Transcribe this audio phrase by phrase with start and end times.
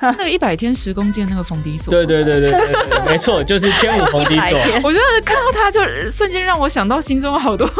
[0.00, 1.88] 是 那个一百天十公斤那个冯迪索。
[1.92, 2.60] 对对对对对，
[3.06, 4.58] 没错， 就是千五冯迪索。
[4.82, 7.64] 我觉得看到他就瞬间让我想到心中好多。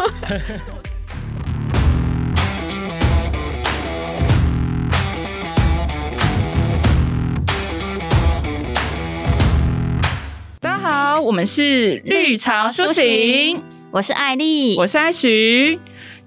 [10.61, 13.61] 大家好，我们是绿潮苏醒，
[13.91, 15.81] 我是艾丽，我是艾徐。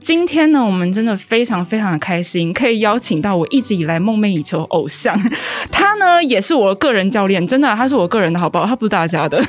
[0.07, 5.13] 今天呢，我们真的非常非常的开心，可以邀请到我一直以来梦寐以求的偶像，
[5.69, 8.65] 他呢也是我的个人教练，真的，他是我个人的好不好？
[8.65, 9.43] 他不是大家的。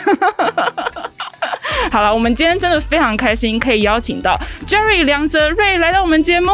[1.93, 4.37] 好了，我们今天真的非常开心，可以邀请到
[4.67, 6.51] Jerry 梁哲瑞来到我们节目。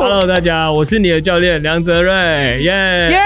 [0.00, 3.10] Hello，大家，我是你的教练梁哲瑞，耶、yeah!
[3.10, 3.22] 耶、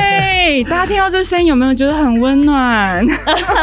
[0.00, 0.68] yeah!
[0.68, 3.04] 大家听到这声音有没有觉得很温暖？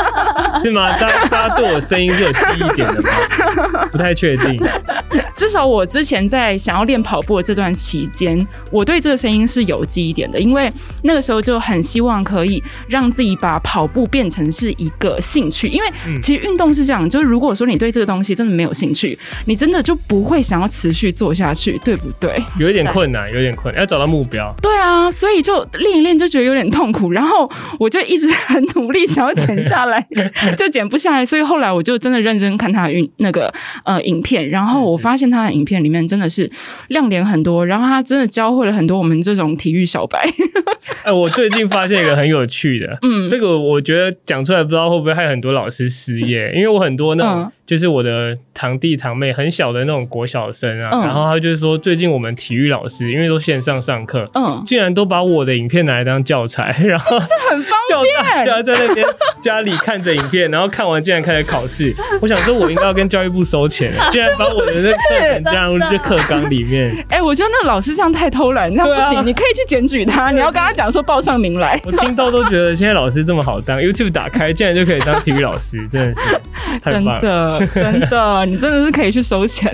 [0.61, 0.91] 是吗？
[0.97, 3.87] 大家大家对我声音是有记忆点的吗？
[3.91, 4.61] 不太确定。
[5.35, 10.71] 至少我之前在想要练跑步的这段期间，我对这个声音是有记忆点的，因为
[11.03, 15.87] 那个时候就很希望可以让自己把跑步变成是一个兴趣，因为
[16.21, 22.41] 其实运动是这样，就是如果说你对这个东西真的没有兴趣，你真的就不会想要持续做下去，对不对？
[22.59, 24.53] 有一点困难，有点困难，要找到目标。
[24.61, 30.05] 对啊，所以就练一练就觉得有点痛苦，然后我就一直很努力想要减下来，
[30.55, 33.51] 就减不下来，所以后来我就真的认真看他的运那个
[33.83, 36.49] 呃影片，然后我发现他的影片里面真的是
[36.89, 40.23] 亮点很多，然后他真的教会了很多我们这种体育小白。
[41.03, 59.07] 哎，我最近发现一个很有趣的， 嗯，这个我觉得讲出来不知道会不会害很多老师失业，因为我很多那种就是我的堂弟堂妹很小的那种国小生啊，然后他就是说最近我们体育老师因为都线上上课，嗯，竟然都把我的影片拿来当教材， 然后这很方便，叫大家在那边
[59.41, 61.95] 家里看着影片，然后看完竟然开始考试。
[62.21, 67.05] 我想说，我应该要跟教育部收钱， 竟然把我的那课程加入这课纲里面。
[67.09, 71.79] 哎，我觉得那老师这样太偷懒，这样不行，你可以去检举他，你要跟他讲说报上名来。
[71.85, 76.21] 我听到都觉得现在老师这么好当，YouTube 打开竟然就可以当体育老师，真的是
[76.81, 79.71] 太棒了，真的真的，你真的是可以去收钱。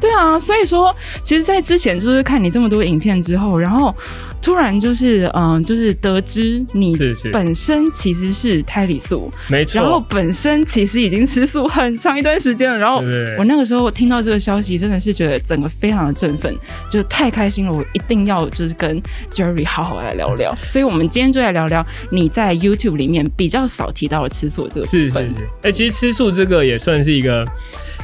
[0.00, 3.94] 对啊，所以说，其实，在之前就是看你这么多影片之后，然后。
[4.42, 6.96] 突然就是嗯，就是得知你
[7.32, 9.80] 本身其实是胎里素，没错。
[9.80, 12.78] 然后本身其实已经吃素很长一段时间了。
[12.78, 12.98] 然后
[13.38, 16.56] 我那个时候听到这个消息，真的是觉得整个非常的振奋，
[16.88, 17.72] 就太开心了。
[17.72, 20.56] 我一定要就是跟 Jerry 好好来聊聊。
[20.62, 24.90] 所以我们今天就来聊聊你在 YouTube 里面比较少提到的吃素这个部分。
[24.90, 25.24] 是是是。
[25.24, 27.46] 哎、欸，其实吃素这个也算是一个。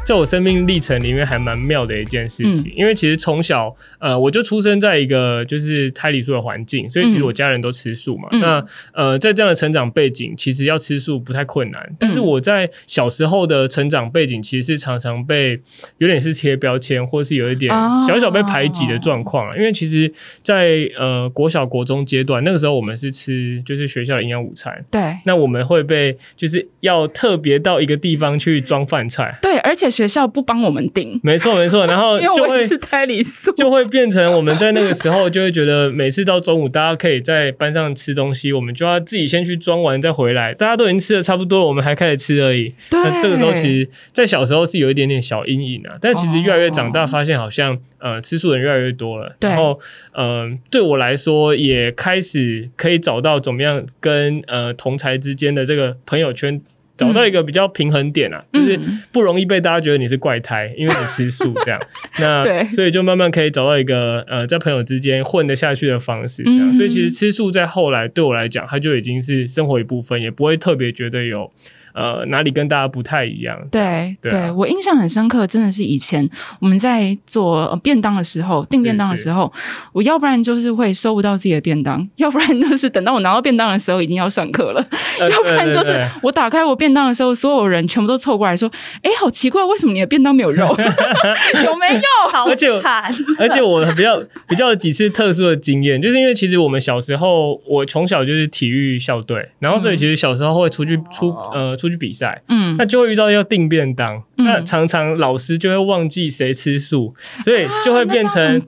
[0.07, 8.29] 在我生命历程里面还蛮妙的一件事情，嗯、因为其实从小呃我就出生在一个就是胎里素的环境，所以其实我家人都吃素嘛。
[8.31, 11.83] 嗯、那呃在这样的成长背景，其实要吃素不太困难。
[11.91, 15.59] 嗯、但是我在小时候的成长背景，其实是常常被
[15.99, 17.75] 有点是贴标签，或是有一点
[18.07, 19.51] 小小被排挤的状况。
[19.51, 20.09] 哦、因为其实
[20.45, 25.17] 在，在呃国小国中阶段，那个时候我们是吃就是学校的营养午餐，对。
[25.25, 29.96] 那我们会被就是要特别到一个地方去装饭菜，对，而且。
[29.97, 40.53] 学校不帮我们订，没错没错， 然后就会是胎里素，就会变成我们在那个时候就会觉得，每次到中午大家可以在班上吃东西，我们就要自己先去装完再回来。
[40.53, 42.75] 大家都已经吃的差不多了，我们还开始吃而已。
[42.91, 49.35] 对，那这个时候其实，在小时候是有一点点小阴影啊，但其实越来越长大，发现好像呃吃素的人越来越多了。
[49.41, 49.81] 然后
[50.13, 56.61] 嗯、呃，对我来说也开始可以找到怎么样跟呃同才之间的这个朋友圈。
[56.97, 58.81] 找到一个比较平衡点啊，嗯、就是
[59.13, 61.81] 不容易被大家觉得你是怪胎，因为你吃素 这样。
[62.19, 66.71] 那所以就慢慢可以找到一个呃，在朋友之间混得下去的方式这样。
[66.71, 71.51] 嗯、所以其实吃素在后来对我来讲，它就已经是生活一部分，也不会特别觉得有。
[71.97, 73.59] 呃，哪里跟大家不太一样？
[73.71, 76.29] 对对，我印象很深刻，真的是以前
[76.61, 79.51] 我们在做便当的时候，订便当的时候，
[79.95, 84.87] 我要不然就是会收不到自己的便当，要不然就是等到我拿到便当的时候已经要上课了，
[85.19, 88.71] 呃、要不然就是我打开我便当的时候，所有人全部都凑过来说
[89.01, 90.67] ：“哎、欸，好奇怪，为什么你的便当没有肉？
[91.65, 93.11] 有没有？”好惨！
[93.41, 101.86] 而且我比较比较几次特殊的经验，就是因为其实我们小时候，我从小就是体育校队，然后所以其实小时候会出去出呃出。
[101.87, 108.63] 出去比赛，嗯，那就会遇到要订便当，嗯、那常常老师就会忘记谁吃素，所以就会变成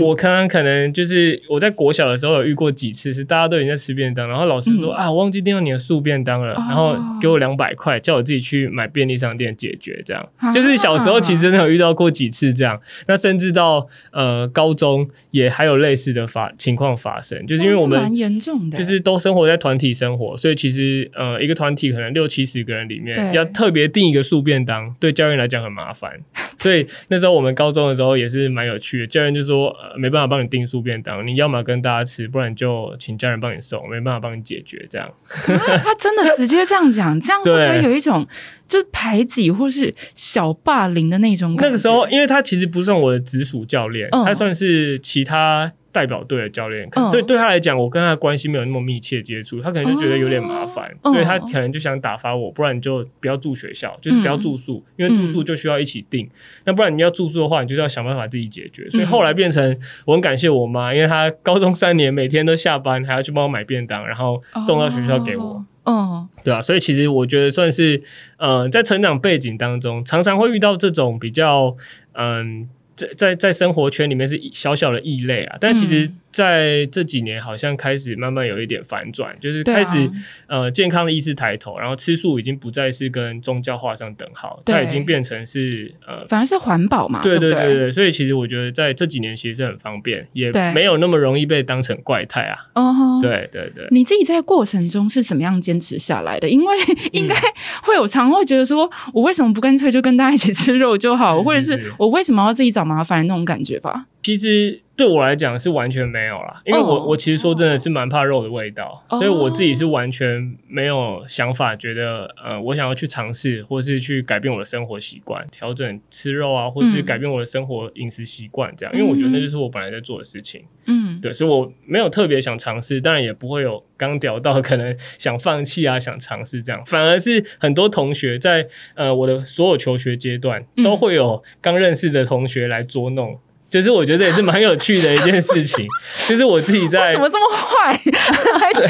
[0.00, 22.61] 我刚刚可能就是我在国小的时候有遇过几次，是大家都已经在吃便当，然后老师说、嗯、啊，我忘记订到你的素便当了，哦、然后给我两百块，叫我自己去买便利商店解决，这样、啊、就是小时候其实真的有遇到过几次这样，那甚至到呃高中也还有类似的发情况发生，就是因为我们蛮严重的，就是都生活在团体生活，所以其实呃一个团体可能六七十。
[22.62, 26.12] 几个人里面，要特别订一个素便当，对教练来讲很麻烦。
[26.58, 35.08] 所以那时候我们高中的时候也是蛮有趣的，教练就说、呃、没办法帮你订素便当，你要么跟大家吃，不然就请家人帮你送，没办法帮你解决这样。
[35.48, 38.24] 啊、他真的直接这样讲， 这样会不会有一种
[38.68, 41.66] 就是排挤或是小霸凌的那种感觉？
[41.66, 45.72] 那个时候，因为他其实不算我的直属教练，嗯、他算是其他。
[45.92, 56.26] 代表队的教练，可是对对他来讲，我跟他的关系没有那么密切接触，他可能就觉得有点麻烦，所以他可能就想打发我，不然你就不要住学校，就是不要住宿，因为住宿就需要一起订，
[56.64, 58.88] 那不然你要住宿的话，你就要想办法自己解决。
[58.88, 65.62] 所以后来变成我很感谢我妈，因为她高中三年每天都下班还要去帮我买便当，然后送到学校给我。
[65.84, 68.02] 嗯，对啊，所以其实我觉得算是，
[68.38, 71.76] 呃，在成长背景当中，常常会遇到这种比较，
[72.14, 72.68] 嗯。
[73.06, 79.98] 在在在生活圈里面是小小的异类啊，但其实在这几年好像开始慢慢有一点反转，嗯、就是开始、
[80.46, 92.56] 啊、呃健康的意识抬头，然后吃素已经不再是跟宗教画上等号，它已经变成是呃反而是环保嘛，对对对对，对，所以其实我觉得在这几年其实是很方便，也没有那么容易被当成怪胎啊。
[92.74, 96.48] 哦，对对对，你自己在过程中是怎么样坚持下来的？
[96.48, 96.76] 因为
[97.12, 97.34] 应该
[97.82, 104.06] 会有常会觉得说，我为什么不干脆就跟大家一起吃肉就好，是是是或者是我为什么要自己找麻烦那种感觉吧？
[104.22, 107.08] 其实对我来讲是完全没有啦，因为我、oh.
[107.08, 109.20] 我其实说真的是蛮怕肉的味道，oh.
[109.20, 120.62] 所以我自己是完全没有想法，觉得呃，我想要去尝试，或是去改变我的生活习惯，调整吃肉啊，或是改变我的生活饮食习惯这样，嗯、因为我觉得那就是我本来在做的事情。
[120.86, 133.40] 嗯，对，所以我没有特别想尝试，当然也不会有刚聊到 可能想放弃啊，想尝试这样，反而是很多同学在呃我的所有求学阶段都会有刚认识的同学来捉弄。
[133.72, 135.86] 就是我觉得这也是蛮有趣的一件事情，
[136.28, 137.92] 就是我自己在怎么这么坏，
[138.60, 138.82] 还捉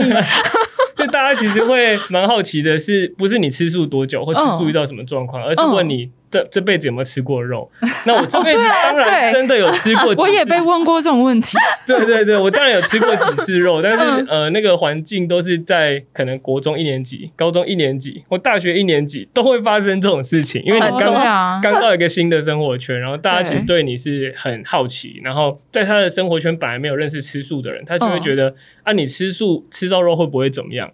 [0.00, 0.14] 弄你？
[0.96, 6.10] 就大家其实会蛮好奇的是，不是你吃素多久，或吃素遇到什么状况，而是问你。
[6.34, 7.70] 这这辈子有没有吃过肉？
[8.06, 10.12] 那我这辈子 当然真的有吃过。
[10.18, 11.56] 我也被问过这种问题。
[11.86, 21.14] 对对对，我当然有吃过几次肉，但是呃，那个环境都是在可能国中一年级、高中一年级或大学一年级都会发生这种事情，因为你刚
[21.62, 28.52] 刚到一个新的生活圈，然后大家其实对你是很好奇，然后在他的生活圈本来没有认识吃素的人，他就会觉得
[28.82, 30.90] 啊，你吃素吃到肉会不会怎么样？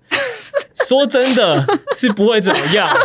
[0.87, 1.65] 说真的
[1.97, 2.97] 是不会怎么样啊。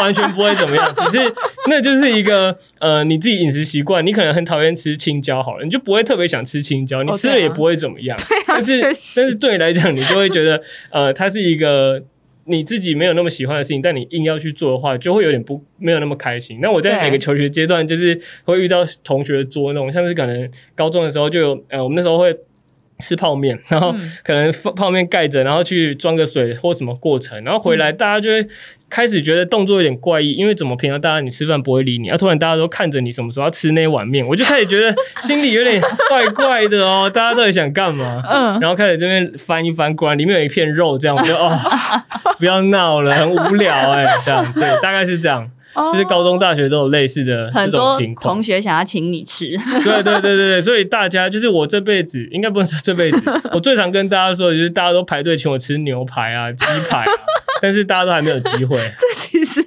[0.00, 1.34] 完全不会怎么样，只是
[1.68, 8.16] 那就是一个呃，你自己饮食习惯，你可能很讨厌吃青椒，好了，你就不会特别想吃青椒，你吃了也不会怎么样。
[8.46, 12.02] 但是，但是对你来讲，你就会觉得呃，它是一个
[12.44, 16.58] 你自己没有那么喜欢的事情，但你硬要去做的话，就会有点不没有那么开心。
[16.60, 22.36] 那我在每个求学阶段，就是会遇到同学捉弄，像是可能高中的时候就有呃，我们那时候会。
[23.00, 28.46] 吃泡面，然后可能泡面盖着，然后去装个水或什么过程，然后回来大家就会
[28.88, 38.22] 开始觉得动作有点怪异，因为怎么平常大家你吃饭不会理你，然后突然大家都看着你什么时候要吃那碗面，我就开始觉得 心里有点怪怪的哦，大家到底想干嘛？
[38.28, 41.56] 嗯，然后开始这边翻一翻，果然里面有一片肉，这样我就哦，
[42.38, 45.50] 不要闹了，很无聊哎，这样对，大概是这样。
[45.92, 49.56] 就是高中、大学都有类似的这种情况，很多同学想要请你吃。
[49.84, 53.22] 对对对对对，所以大家就是我这辈子 应该不能说这辈子，
[53.54, 57.12] 我最常跟大家说的就是大家都排队请我吃牛排啊、鸡排啊，
[57.62, 58.76] 但是大家都还没有机会。
[58.98, 59.62] 这其实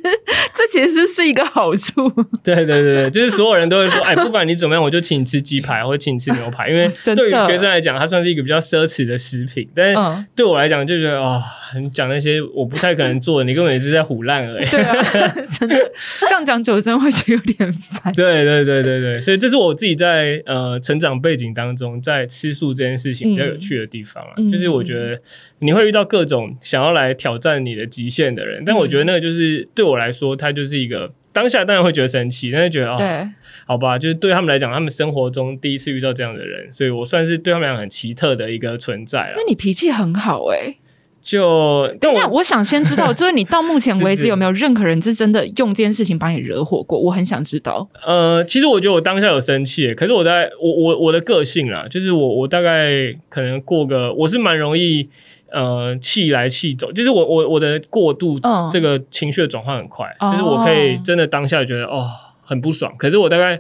[0.54, 2.10] 这其实是一个好处。
[2.44, 11.38] 对对对对，就是所有人都会说，哎，不管你怎么样，我就请你吃鸡排，或者请你吃牛排，因为对于学生来讲，它算是一个比较奢侈的食品，但是对我来讲就觉得啊。
[11.38, 11.44] 哦
[11.82, 14.66] 你讲那些我不太可能做的，你根本也是在胡烂而已。
[14.70, 14.94] 对啊，
[15.60, 15.76] 真的
[16.22, 18.14] 这样讲久真的会觉得有点烦。
[18.14, 24.34] 对对对对对，所以这是我自己在呃成长背景当中，在吃素这件事情比较有趣的地方啊。
[24.38, 25.20] 嗯、就是我觉得
[25.60, 33.30] 你会遇到各种想要来挑战你的极限的人，嗯、但我觉得那个就是对我来说，他就是一个当下当然会觉得生气，但是觉得啊，哦、对
[33.66, 39.34] 好吧，就是对他们来讲，他们生活中第一次遇到这样的人，所以我算是对他们来讲很奇特的一个存在了。
[39.38, 40.78] 那你脾气很好哎、欸。
[41.24, 47.00] 就，但我我想先知道， 就是你到目前为止有没有任何人是真的用这件事情把你惹火过？
[47.00, 47.88] 我很想知道。
[48.06, 55.08] 呃，其实我觉得我当下有生气，可是我在我我我的个性啦，就是我我大概可能过个，我是蛮容易
[55.50, 58.38] 呃气来气走，就是我我我的过度
[58.70, 62.06] 这个情绪的转换很快，嗯、就是我可以真的当下觉得哦
[62.44, 63.58] 很不爽，可是我大概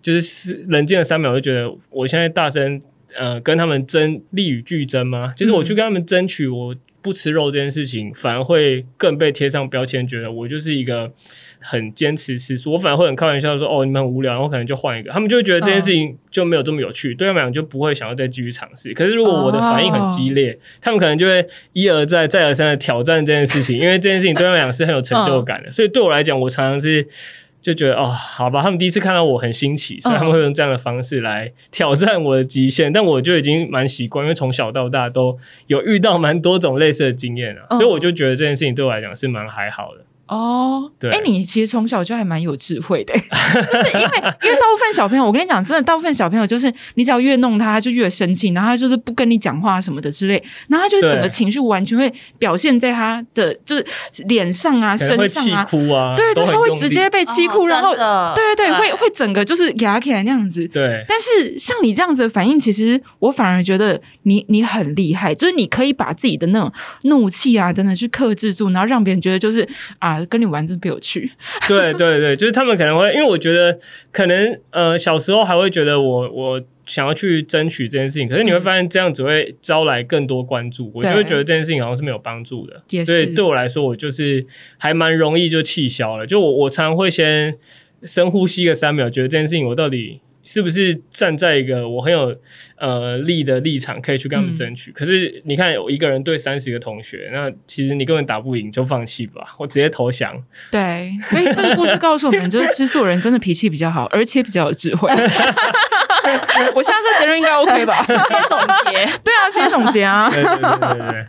[0.00, 2.80] 就是冷静了三秒，就觉得我现在大声
[3.18, 5.34] 呃跟他们争利与俱争吗？
[5.36, 6.74] 就是我去跟他们争取我。
[7.02, 11.12] 不吃肉这件事情，反而会更被贴上标签，觉得我就是一个
[11.58, 12.72] 很坚持吃素。
[12.72, 18.94] 我反而会很开玩笑说：“哦，你们很无聊，然后可能就换一个。”他们就会觉得这件事情就没有这么有趣，嗯、对他们讲就不会想要再继续尝试。
[18.94, 25.68] 可是如果我的反应很激烈，哦、他们可能就会一而再、再而三的挑战这件事情，因为这件事情对他们讲是很有成就感的。
[25.68, 27.08] 嗯、所以对我来讲，我常常是。
[27.62, 32.90] 就觉得哦，好吧，他们第一次看到我很新奇，所以他们会用这样的方式来挑战我的极限。
[32.90, 35.38] 嗯、但我就已经蛮习惯，因为从小到大都
[35.68, 40.04] 有遇到蛮多种类似的经验了，嗯、所以我就觉得这件事情对我来讲是蛮还好的。
[40.32, 53.86] 哦，对，哎，你其实从小就还蛮有智慧的， 就是因为因为大部分小朋友，我跟你讲，真的，大部分小朋友就是你只要越弄他，他就越生气，然后他就是不跟你讲话什么的之类，然后他就整个情绪完全会表现在他的就是
[54.26, 57.94] 脸上啊、身上啊，哭啊，对对，他会直接被气哭，然后
[58.34, 60.66] 对对对，会会整个就是牙起来那样子。
[60.68, 66.72] 对，但是像你这样子的反应，其实我反而觉得你你很厉害，就是你可以把自己的那种
[67.02, 71.30] 怒气啊真的去克制住，然后让别人觉得就是啊，跟你玩真的有趣，
[71.68, 73.78] 对对对，就是他们可能会，因为我觉得
[74.10, 82.82] 可能呃小时候还会觉得我我想要去争取这件事情，可是你会发现这样只会招来更多关注，嗯、我就会觉得这件事情好像是没有帮助的。
[83.04, 84.44] 所以对我来说，我就是
[84.78, 86.26] 还蛮容易就气消了。
[86.26, 87.56] 就我我常常会先
[88.02, 90.20] 深呼吸个三秒，觉得这件事情我到底。
[90.44, 92.36] 是不是站在一个我很有
[92.76, 94.90] 呃利的立场，可以去跟他们争取？
[94.90, 100.34] 嗯、可是你看，有一个人对三十个同学，那其实你根本打不赢，就放弃吧，我直接投降。
[100.70, 105.08] 对，所以这个故事告诉我们，就是吃素人真的脾气比较好， 而且比较有智慧。
[106.74, 108.04] 我现在这结论应该 OK 吧？
[108.04, 110.28] 直接总结， 对啊，直接总结啊。
[110.28, 111.26] 对对对对对。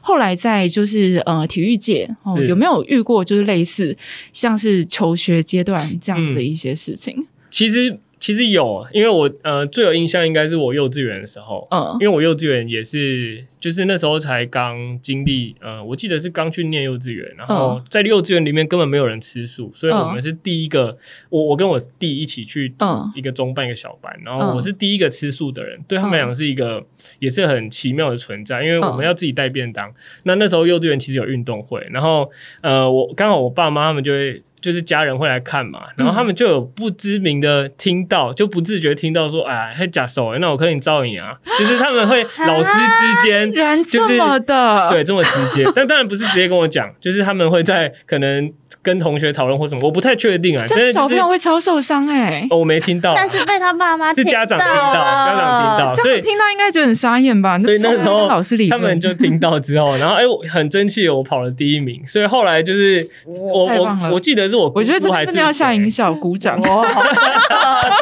[0.00, 3.94] 后来在就是呃体育界哦，有没有遇过就是类似
[4.32, 7.14] 像是求学阶段这样子的一些事情？
[7.18, 7.98] 嗯、其实。
[8.24, 20.96] 其实有，因为我呃最有印象应该是我幼稚园的时候，嗯，因为我幼稚园也是，就是那时候才刚经历，呃，我记得是刚去念幼稚园，然后在幼稚园里面根本没有人吃素，所以我们是第一个，
[21.28, 22.72] 我我跟我弟一起去
[23.14, 26.82] 一个中班一个小班，然后我是第一个吃素的人，对他们来讲是一个
[27.18, 32.30] 也是很奇妙的存在，因为我们要自己带便当，那那时候幼稚园其实有运动会，然后
[32.62, 34.42] 呃我刚好我爸妈他们就会。
[34.64, 41.36] 就是家人会来看嘛，然后他们就有不知名的听到，嗯、就不自觉听到说，哎，还假手，那我可以照你啊。
[41.58, 45.70] 就是他们会老师之间，就是这么的，对，这么直接。
[45.76, 48.50] 但当然不是直接跟我讲，就是他们会在可能。
[48.84, 50.64] 跟同学讨论或什么，我不太确定啊。
[50.68, 52.46] 这小朋友会超受伤哎！
[52.50, 57.58] 我没听到，但是被他爸妈是家长听到，家长听到，所以听到应该觉得很傻眼吧？
[57.58, 62.00] 所以那时候老师他们就听到之后， 然后哎，我很争气，我跑了第一名。
[62.06, 66.86] 所以后来就是我我我记得是我，我觉得这真的要下音效，鼓掌哦，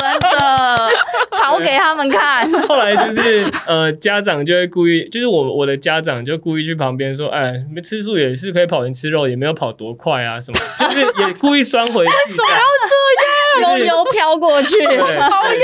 [0.01, 0.82] 真的
[1.39, 2.51] 跑给他们看。
[2.69, 10.61] 后来就是呃，家长就会故意，就是我我的家长就故意去旁边说，哎，你吃素也是可以跑赢吃肉，也没有跑多快啊什么。
[10.79, 13.33] 就是也故意酸回去，为什么要这样？
[13.79, 15.61] 油油飘过去，讨厌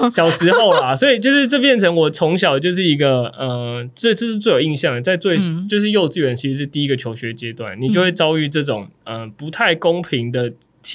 [0.00, 0.10] 哦！
[0.10, 10.52] 小时候啦，所以就是这变成我从小就是一个呃，这这是最有印象的，在最、嗯、就是幼稚园其实是第一个求学阶段，你就会遭遇这种呃不太公平的。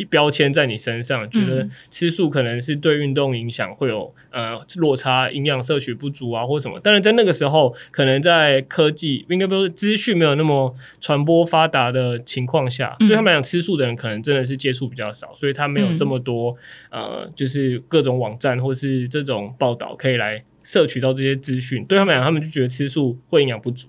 [0.09, 6.79] 标签在你身上，觉得吃素可能是对运动影响会有呃落差，营养摄取不足啊，或什么。
[6.79, 16.55] 当然，在那个时候，可能在科技应该不是资讯没有那么传播发达的情况下，对他们来讲，吃素的人可能真的是接触比较少，所以他没有这么多
[16.91, 21.85] 呃，就是各种网站或是这种报道可以来摄取到这些资讯。
[21.85, 23.87] 对他们来讲，他们就觉得吃素会营养不足。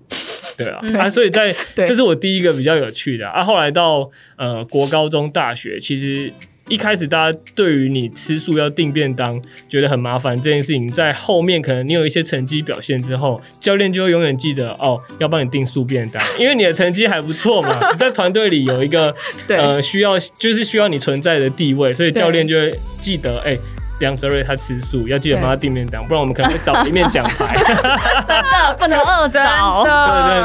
[0.59, 3.41] 对啊，嗯、啊，所以在 对这是我第一个比较有趣的啊。
[3.41, 6.31] 啊后来到呃国高中大学，其实
[6.69, 19.15] 一开始大家对于你吃素要订便当觉得很麻烦这件事情，在后面可能你有一些成绩表现之后，教练就会永远记得哦，要帮你订素便当， 因为你的成绩还不错嘛， 你在团队里有一个
[19.47, 23.57] 呃需要就是需要你存在的地位，所以教练就会记得哎。
[24.01, 27.57] 梁哲瑞他吃素，要记得帮他订便当，不然我们可能会少一面奖牌。
[28.27, 29.41] 真的不能饿着。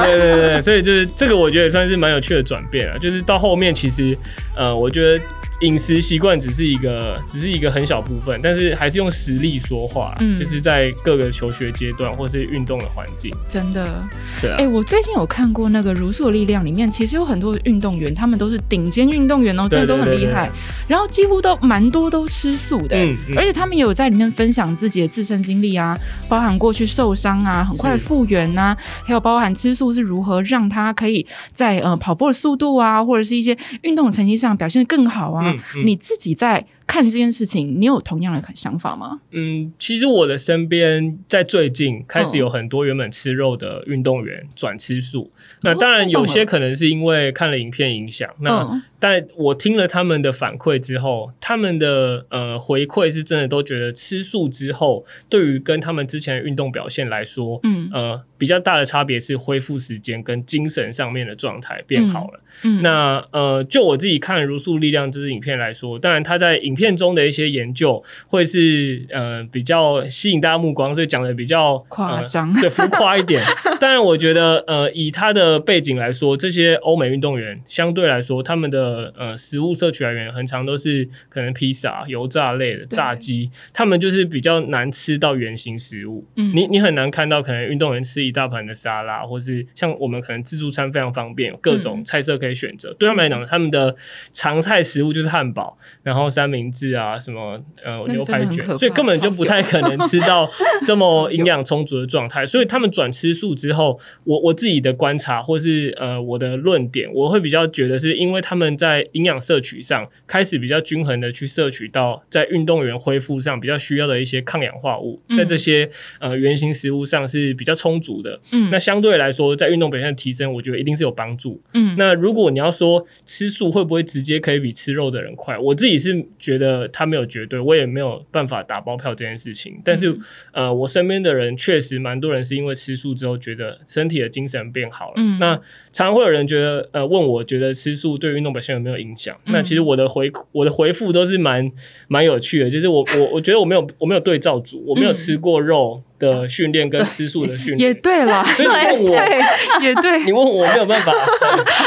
[0.01, 2.97] 对对对对对，所以就是这个，我觉得也算是蛮有趣的转变啊。
[2.97, 4.17] 就是到后面，其实
[4.55, 5.23] 呃，我觉得。
[5.63, 10.13] 饮食习惯只是一个，只是一个很小部分，但是还是用实力说话。
[10.19, 14.03] 嗯，就是在各个求学阶段或是运动的环境，真的。
[14.41, 14.57] 对啊。
[14.59, 20.49] 哎、欸，我最近有看过那个《如素的力量》里面，其实有很多运动员，他们都是顶尖运动员哦，真的都很厉害。
[20.87, 35.49] 然后几乎都蛮多都吃素的，嗯嗯、而且他们也有在里面分享自己的自身经历啊，包含过去受伤啊，很快复原呐，还有包含吃素是如何让他可以在呃跑步的速度啊，或者是一些运动成绩上表现得更好啊。
[35.49, 39.19] 嗯嗯、你自己在看这件事情，你有同样的想法吗？
[39.31, 45.23] 嗯，其实我的身边在最近开始有很多原本吃肉的运动员转吃素。
[45.23, 45.31] 哦、
[45.63, 48.29] 那当然有些可能是因为看了影片影响。
[48.29, 58.21] 哦、那但我听了他们的反馈之后，他们的呃回馈是真的都觉得吃素之后，对于跟他们之前的运动表现来说，嗯呃。
[58.43, 62.41] 比较大的差别是恢复时间跟精神上面的状态变好了。
[62.63, 73.41] 嗯，嗯那呃，就我自己看《如素力量》这支影片来说，当然他在影片中的一些研究会是呃比较吸引大家目光，所以讲的比较夸张，对，浮夸一点。
[73.79, 86.25] 当然，我觉得呃以他的背景来说，这些欧美运动员相对来说，他们的呃食物摄取来源很常都是可能披萨、油炸类的炸鸡，他们就是比较难吃到原型食物。
[86.35, 88.33] 嗯，你你很难看到可能运动员吃一。
[88.33, 92.89] 大盘的沙拉，或是像我们可能自助餐非常方便，有各种菜色可以选择。
[92.89, 93.95] 嗯、对他们来讲，他们的
[94.31, 100.49] 常态食物就是汉堡，然后三明治啊，什么呃牛排卷，所以根本就不太可能吃到
[100.85, 102.45] 这么营养充足的状态。
[102.45, 115.89] 所以他们转吃素之后，我我自己的观察，或是呃我的论点，我会比较觉得是因为他们在营养摄取上开始比较均衡的去摄取到在运动员恢复上比较需要的一些抗氧化物，在这些
[116.19, 118.39] 呃原型食物上是比较充足的。
[118.51, 121.61] 嗯，那相对来说，在运动表现的提升，我觉得一定是有帮助。
[121.73, 129.79] 嗯，那如果你要说吃素会不会直接可以比吃肉的人快，我自己是觉得他没有绝对，我也没有办法打包票这件事情。
[129.83, 130.11] 但是，
[130.53, 135.13] 嗯、呃，我身边的人确实蛮多人是因为吃素之后觉得身体的精神变好了。
[135.17, 135.55] 嗯，那
[135.91, 139.35] 常常会有人觉得，呃，问我觉得吃素对运动表现有没有影响？
[139.45, 141.71] 嗯、那其实我的回我的回复都是蛮
[142.07, 146.01] 蛮有趣的，就是我我我觉得我没有我没有对照组，我没有吃过肉。
[146.27, 147.89] 嗯的训练跟吃素的训练。
[147.89, 151.11] 也对了， 所以你问我对也对， 你问我没有办法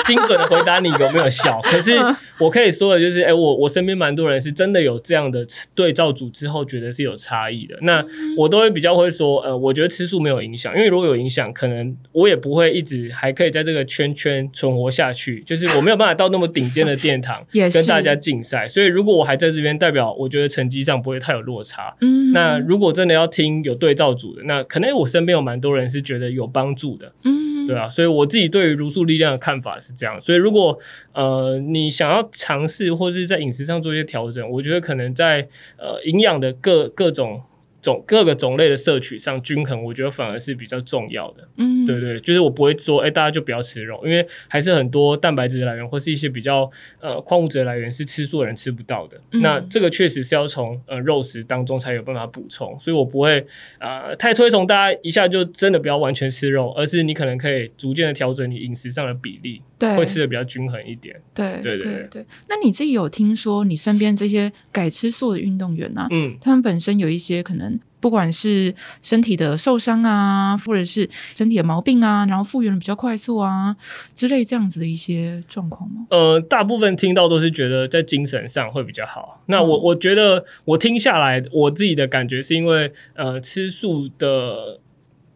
[0.04, 1.98] 精准的回答你有没有效， 可是
[2.38, 8.04] 我可以说的就是，哎、欸，我我身边蛮多人是真的有这样的对照组之后觉得是有差异的，那
[8.36, 21.94] 我都会比较会说，呃，我觉得吃素没有影响，因为如果有影响，可能我也不会一直还可以在这个圈圈存活下去，就是我没有办法到那么顶尖的殿堂跟大家竞赛，所以如果我还在这边，代表我觉得成绩上不会太有落差。
[22.00, 24.25] 嗯，那如果真的要听有对照组。
[24.44, 30.20] 那可能我身边有蛮多人是觉得有帮助的，嗯，对啊，所以我自己对于茹素力量的看法是这样。
[30.20, 30.78] 所以如果
[31.12, 37.40] 呃你想要尝试或是在饮食上做一些调整，我觉得可能在呃营养的各各种。
[37.86, 41.48] 种各个种类的摄取上均衡，我觉得反而是比较重要的。
[41.56, 46.68] 嗯，对对，就是我不会说，哎、欸，大家就不要吃肉，因为还是很多蛋白质的来源或是一些比较
[47.00, 49.16] 呃矿物质的来源是吃素的人吃不到的。
[49.30, 53.46] 嗯、那这个确实是要从呃肉食当中才有办法补充，所以我不会
[53.78, 61.20] 呃太推崇大家一下就真的不要完全吃肉，而是你可能可以逐渐的调整你饮食上的比例，对，会吃的比较均衡一点。
[61.34, 62.26] 对对对对，对。
[62.48, 66.08] 那你自己有听说你身边这些改吃素的运动员呢、啊？
[66.10, 67.78] 嗯，他们本身有一些可能。
[67.98, 73.74] 不管是身体的受伤啊，或者是身体的毛病啊，然后复原的比较快速啊
[74.14, 76.06] 之类这样子的一些状况吗？
[76.10, 79.42] 呃，大部分听到都是觉得在精神上会比较好。
[79.46, 84.78] 那我我觉得我听下来，我自己的感觉是因为呃吃素的。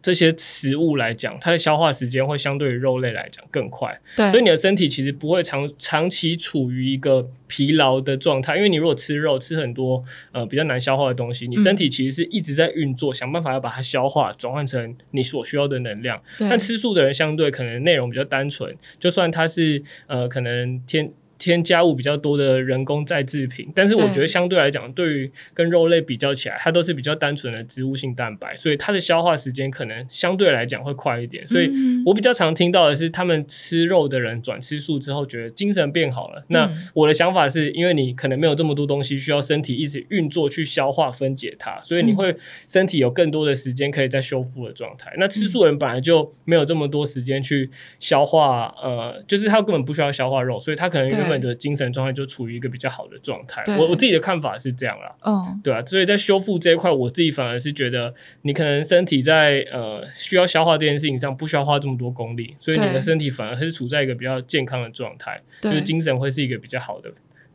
[0.01, 8.57] 这些食物来讲，它的消化时间会相对于肉类来讲更快，对，所以你的身体其实不会长长期处于一个疲劳的状态。
[8.57, 16.21] 因为你如果吃肉，吃很多呃比较难消化的东西，你身体其实是一直在运作，嗯、想办法要把它消化，转换成你所需要的能量。
[16.37, 21.11] 对但吃素的人相对可能内容比较单纯，就算它是呃可能天。
[21.41, 31.45] 添加物比较多的人工再制品，但是我觉得相对来讲，对于跟肉类比较起来，它都是比较单纯的植物性蛋白，所以它的消化时间可能相对来讲会快一点。
[31.47, 31.71] 所以
[32.05, 36.43] 我比较常听到的是，他们吃肉的人转吃素之后，觉得精神变好了。
[36.49, 42.35] 那我的想法是因为你可能没有这么多东西需要身体一直运作去消化分解它，所以你会
[42.67, 45.11] 身体有更多的时间可以在修复的状态。
[45.17, 67.11] 那吃素人本来就没有这么多时间去消化，呃，就是他根本不需要消化肉，所以他可能原本的精神状态就处于一个比较好的状态，我我自己的看法是这样啦，嗯，对啊，所以在修复这一块，我自己反而是觉得，你可能身体在呃需要消化这件事情上不需要花这么多功力，所以你的身体反而是处在一个比较健康的状态，对就是精神会是一个比较好的。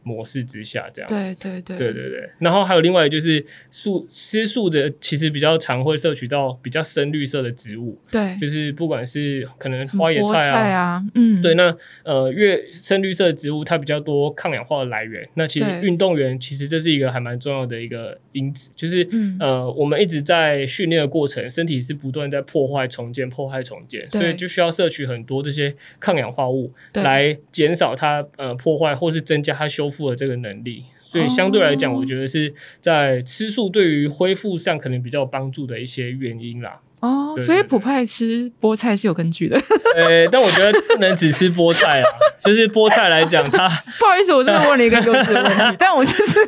[0.06, 2.30] 模式之下，这样对对对对对对。
[2.38, 15.28] 然后还有另外就是素吃素的，其实比较常会摄取到比较深绿色的植物，对，就是不管是可能花野菜啊，啊嗯，对，那呃越深绿色的植物，它比较多抗氧化的来源。
[15.34, 29.95] 那其实运动员其实这是一个还蛮重要的一个因子，就是、嗯、呃我们一直在训练的过程，身体是不断在破坏重建、破坏重建，所以就需要摄取很多这些抗氧化物来减少它呃破坏或是增加它修复。
[29.96, 36.80] 复的这个能力，所以相对来讲，我觉得是在吃素对于恢复上可能比较有帮助的一些原因啦。
[37.00, 39.56] 哦，对对对，所以普派吃菠菜是有根据的。
[39.94, 42.08] 呃，但我觉得不能只吃菠菜啊，
[42.40, 46.38] 就是菠菜来讲，它不好意思，我真的问了一个幼稚的问题， 但我就是，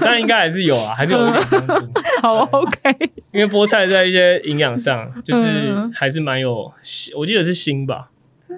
[0.00, 1.86] 但应该还是有啊，还是有一点帮助。
[2.22, 2.96] 好，OK。
[3.32, 6.72] 因为菠菜在一些营养上，就是还是蛮有，
[7.16, 8.10] 我记得是锌吧，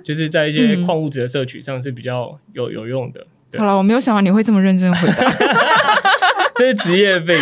[0.05, 3.27] 就是在一些矿物质的摄取上是比较有有用的。
[3.59, 5.31] 好了，我没有想到你会这么认真回答。
[6.57, 7.37] 这是职业病。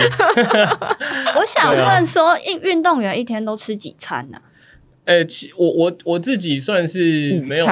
[1.36, 4.38] 我想问说，运运动员一天都吃几餐呢？
[4.38, 4.49] 啊？
[5.10, 7.66] 呃、欸，其我我我自己算是没有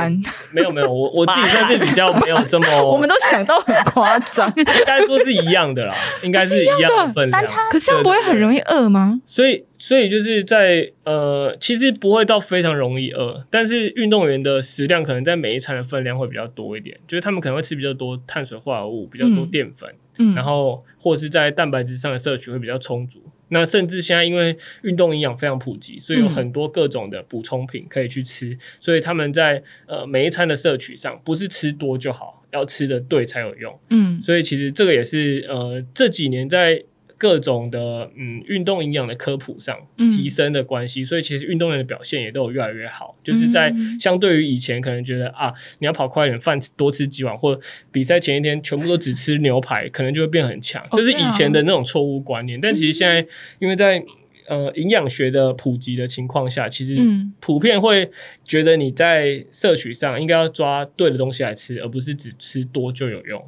[0.50, 9.20] 没有没有，我我自己算是比较 没有这么，我们都想到很夸张， 应该说是一样的啦，应该是一样的分量，可是这样不会很容易饿吗？
[9.24, 19.88] 所以所以就是在呃，其实不会到非常容易饿，但是运动员的食量可能在每一餐的分量会比较多一点，就是他们可能会吃比较多碳水化合物，比较多淀粉。
[20.34, 23.22] 然后或是在蛋白质上的摄取会比较充足。
[23.48, 28.50] 那甚至现在因为运动营养非常普及，所以有很多各种的补充品可以去吃。
[28.50, 33.78] 嗯、所以他们在呃每一餐的摄取上，不是吃多就好，要吃的对才有用。
[33.90, 36.84] 嗯，所以其实这个也是呃这几年在。
[37.18, 43.16] 各种的嗯运动营养的科普上提升的关系，嗯、所以其实运动员的表现也都有越来越好。
[43.18, 47.58] 嗯、就是在相对于以前，可能觉得啊，你要跑快一点，饭多吃几碗，或
[47.90, 50.86] 比赛前一天全部都只吃牛排，可能就会变很强。
[50.92, 52.56] 这是以前的那种错误观念。
[52.58, 53.26] 嗯、但其实现在，
[53.58, 54.00] 因为在
[54.46, 56.96] 呃营养学的普及的情况下，其实
[57.40, 58.08] 普遍会
[58.44, 63.44] 觉得你在摄取上应该要抓对的东西来吃，而不是只吃多就有用。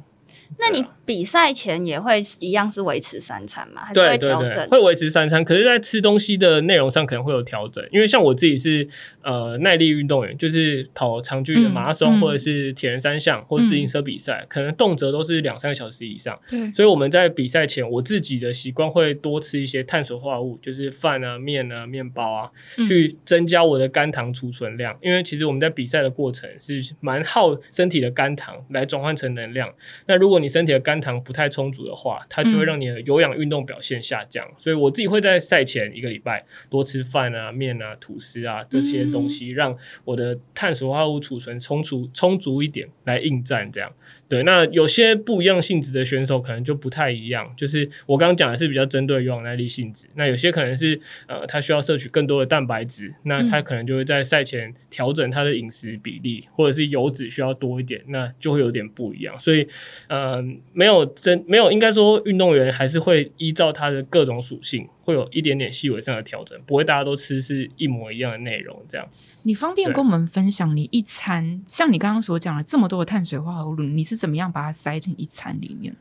[0.59, 3.83] 那你比赛前也会一样是维持三餐嘛？
[3.83, 4.49] 还是会调整？
[4.49, 7.85] 对对对，会维持三餐，可是，在吃东西的内容上可能会有调整。
[7.91, 8.87] 因为像我自己是
[9.21, 16.39] 呃耐力运动员，就是跑长距离的马拉松，或者是铁人三项或者自行车比赛，嗯、可能动辄都是两三个小时以上。
[16.49, 22.49] 对，所以我们在比赛前，我自己的习惯会多吃一些碳水化合物，就是饭啊、面啊、面包啊，
[22.87, 24.97] 去增加我的肝糖储存量。
[25.01, 29.69] 因为其实我们在比赛的过程是蛮耗身体的肝糖来转换成能量。
[30.07, 34.47] 那如果你身体的肝糖不太充足的话，它就会让你的有氧运动表现下降。
[34.47, 43.69] 嗯、所以我自己会在赛前一个礼拜多吃饭啊、面啊、吐司啊这些东西，让我的碳水化合物储存充足充足一点来应战。
[43.71, 43.91] 这样
[44.29, 44.43] 对。
[44.43, 47.51] 那有些不一样性质的选手可能就不太一样。
[47.57, 50.07] 就是我刚刚讲的是比较针对有氧耐力性质。
[50.15, 59.37] 那有些可能是呃，他需要摄取更多的蛋白质，那他可能就会在赛前调整他的饮食比例，或者是油脂需要多一点，那就会有点不一样。
[59.37, 59.67] 所以
[60.07, 60.31] 呃。
[60.31, 68.77] 嗯，没有没有真没有，应该说运动员还是会依照他的各种属性，会有一点点细微上的调整，不会大家都吃是一模一样的内容。
[68.89, 69.07] 这样，
[69.43, 75.95] 你方便跟我们分享你一餐，像你刚刚所讲的这么多的碳水化合物，你是怎么样把它塞进一餐里面？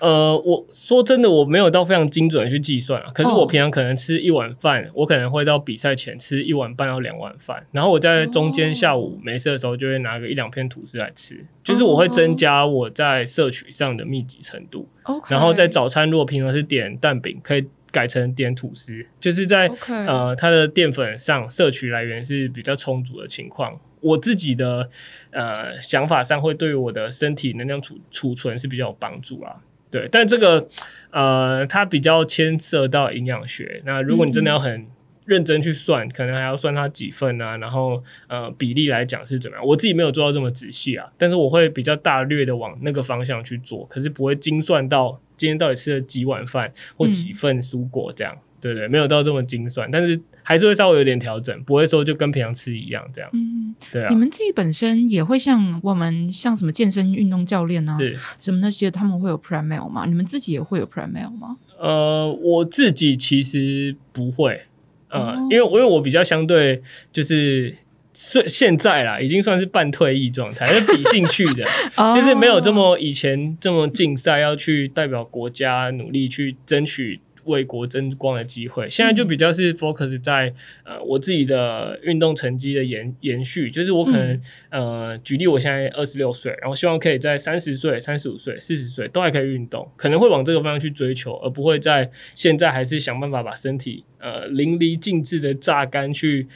[0.00, 3.10] 呃，我说真的，我没有到非常精准的去计算啊。
[3.14, 4.92] 可是我平常可能吃一碗饭，oh.
[4.96, 14.88] 我可能会到比赛前吃一碗半到两碗饭，然后我在中间下午没事的时候，就会拿个一两片吐司来吃，就是我会增加我在摄取上的密集程度。
[15.28, 23.78] 然后在早餐，如果平常是点蛋饼，可以改成点吐司，就是在.呃它的淀粉上摄取来源是比较充足的情况。
[24.00, 24.88] 我自己的
[25.30, 29.56] 呃想法上，会对我的身体能量储储存是比较有帮助啊。
[29.90, 30.68] 对，但这个，
[31.10, 33.82] 呃，它比较牵涉到营养学。
[33.84, 34.86] 那如果你真的要很
[35.24, 39.66] 认真去算，嗯、可能还要算它几份啊，然后呃比例来讲是怎么样？
[39.66, 48.34] 我自己没有做到这么仔细啊，但是我会比较大略的往那个方向去做，可是不会精算到今天到底吃了几碗饭或几份蔬果这样。
[48.34, 53.30] 嗯对对，没有到这么精算，但是还是会稍微有点调整，不会说就跟平常吃一样这样。
[53.32, 53.47] 嗯，
[53.92, 54.08] 对啊。
[54.10, 60.04] 你们自己本身也会像我们像什么健身运动教练啊，是什么那些，他们会有 Prep Meal 吗？
[60.06, 61.56] 你们自己也会有 Prep Meal 吗？
[61.78, 64.62] 呃，我自己其实不会，
[65.08, 67.76] 呃，哦、因为因为我比较相对就是
[68.12, 71.64] 现现在啦，已经算是半退役状态， 是比兴趣的，
[71.96, 77.20] 哦、就是没有这么以前这么竞赛，要去代表国家努力去争取。
[77.48, 96.46] 为国争光的机会，现在就比较是 focus 在呃我自己的运动成绩的延延续，就是我可能、嗯、呃举例，我现在二十六岁，然后希望可以在三十岁、三十五岁、四十岁都还可以运动，可能会往这个方向去追求，而不会在现在还是想办法把身体呃淋漓尽致的榨干去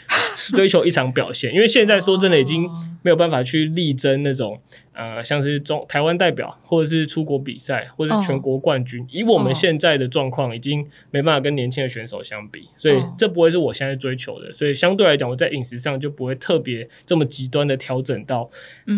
[0.54, 2.68] 追求一场表现，因为现在说真的已经
[3.02, 4.60] 没有办法去力争那种。
[4.94, 9.08] 呃，像是中台湾代表，或者是出国比赛，或者是全国冠军，oh.
[9.10, 14.52] 以我们现在的状况，已经没办法跟年轻的选手相比，所以这不会是我现在追求的。
[14.52, 18.50] 所以相对来讲，我在饮食上就不会特别这么极端的调整到，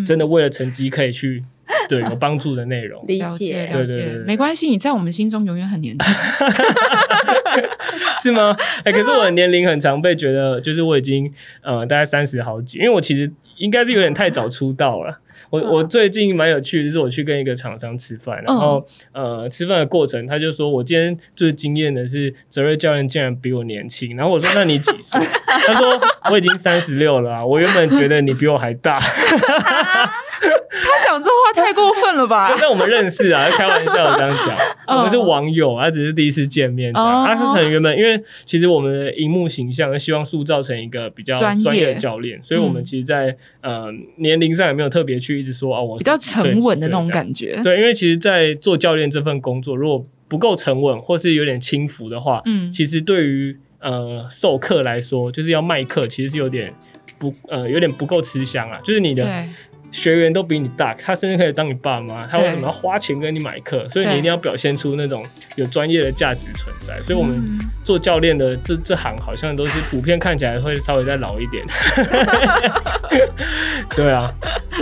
[0.05, 1.45] 真的为了成绩可以去
[1.89, 3.03] 对有帮助的内容。
[3.07, 6.15] 理解，了解，没关系，你在我们心中永远很年轻，
[8.23, 8.57] 是吗？
[8.85, 15.21] 哎、欸，可是我的年龄很常被觉得，就是我已经呃大概三十好几，因为我其实应该是有点太早出道了。
[15.51, 25.21] 我我最近蛮有趣的，就是我去跟一个厂商吃饭，然后、嗯、呃吃饭的过程，他就说我今天最惊艳的是泽瑞教练竟然比我年轻，然后我说那你几岁？
[25.47, 26.01] 他说
[26.31, 28.99] 我已经三十六了啊，我原本觉得你比我还大。
[30.85, 32.55] 他讲这话太过分了吧？
[32.59, 34.57] 那我们认识啊，开玩笑这样讲，
[34.97, 37.27] 我们是网友，他只是第一次见面这样。
[37.27, 45.39] 他可能原本因为其实我们的荧幕形象希望塑造成一个比较专业的教练，所以我们其实在，在呃年龄上也没有特别去。
[45.39, 47.61] 一直说啊，我比较沉稳的那种感觉。
[47.63, 56.73] 对，因为其实，在做教练这份工作，如果不够沉稳，或是有点轻浮的话，嗯，其实对于呃授课来说，就是要卖课，其实是有点
[57.19, 58.81] 不呃有点不够吃香啊。
[58.85, 59.45] 就是你的。
[59.95, 63.89] 学员都比你大，他甚至可以当你爸妈，他为什么要花钱跟你买课？
[63.89, 67.01] 所以你一定要表现出那种有专业的价值存在。
[67.01, 67.41] 所以，我们
[67.85, 71.65] 做教练的这这行好像都是普遍看起来会稍微再老一点。
[73.95, 74.35] 对啊，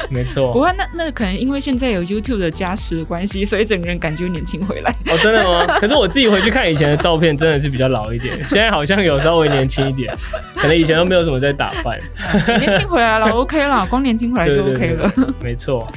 [0.09, 0.51] 没错。
[0.55, 4.91] 不过那那可能因为现在有 YouTube 的加持的关系，所以整个人感觉年轻回来。
[5.09, 5.67] 哦，真的吗？
[5.79, 8.35] 可是我自己回去看以前的照片，真的是比较老一点。
[8.49, 10.11] 现在好像有稍微年轻一点，
[10.57, 11.99] 可能以前都没有什么在打扮。
[12.59, 15.02] 年轻回来了，OK 了，光年轻回来就 OK 了。
[15.43, 15.91] 没错，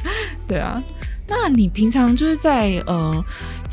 [0.47, 0.81] 对啊，
[1.27, 3.25] 那你平常就是在呃。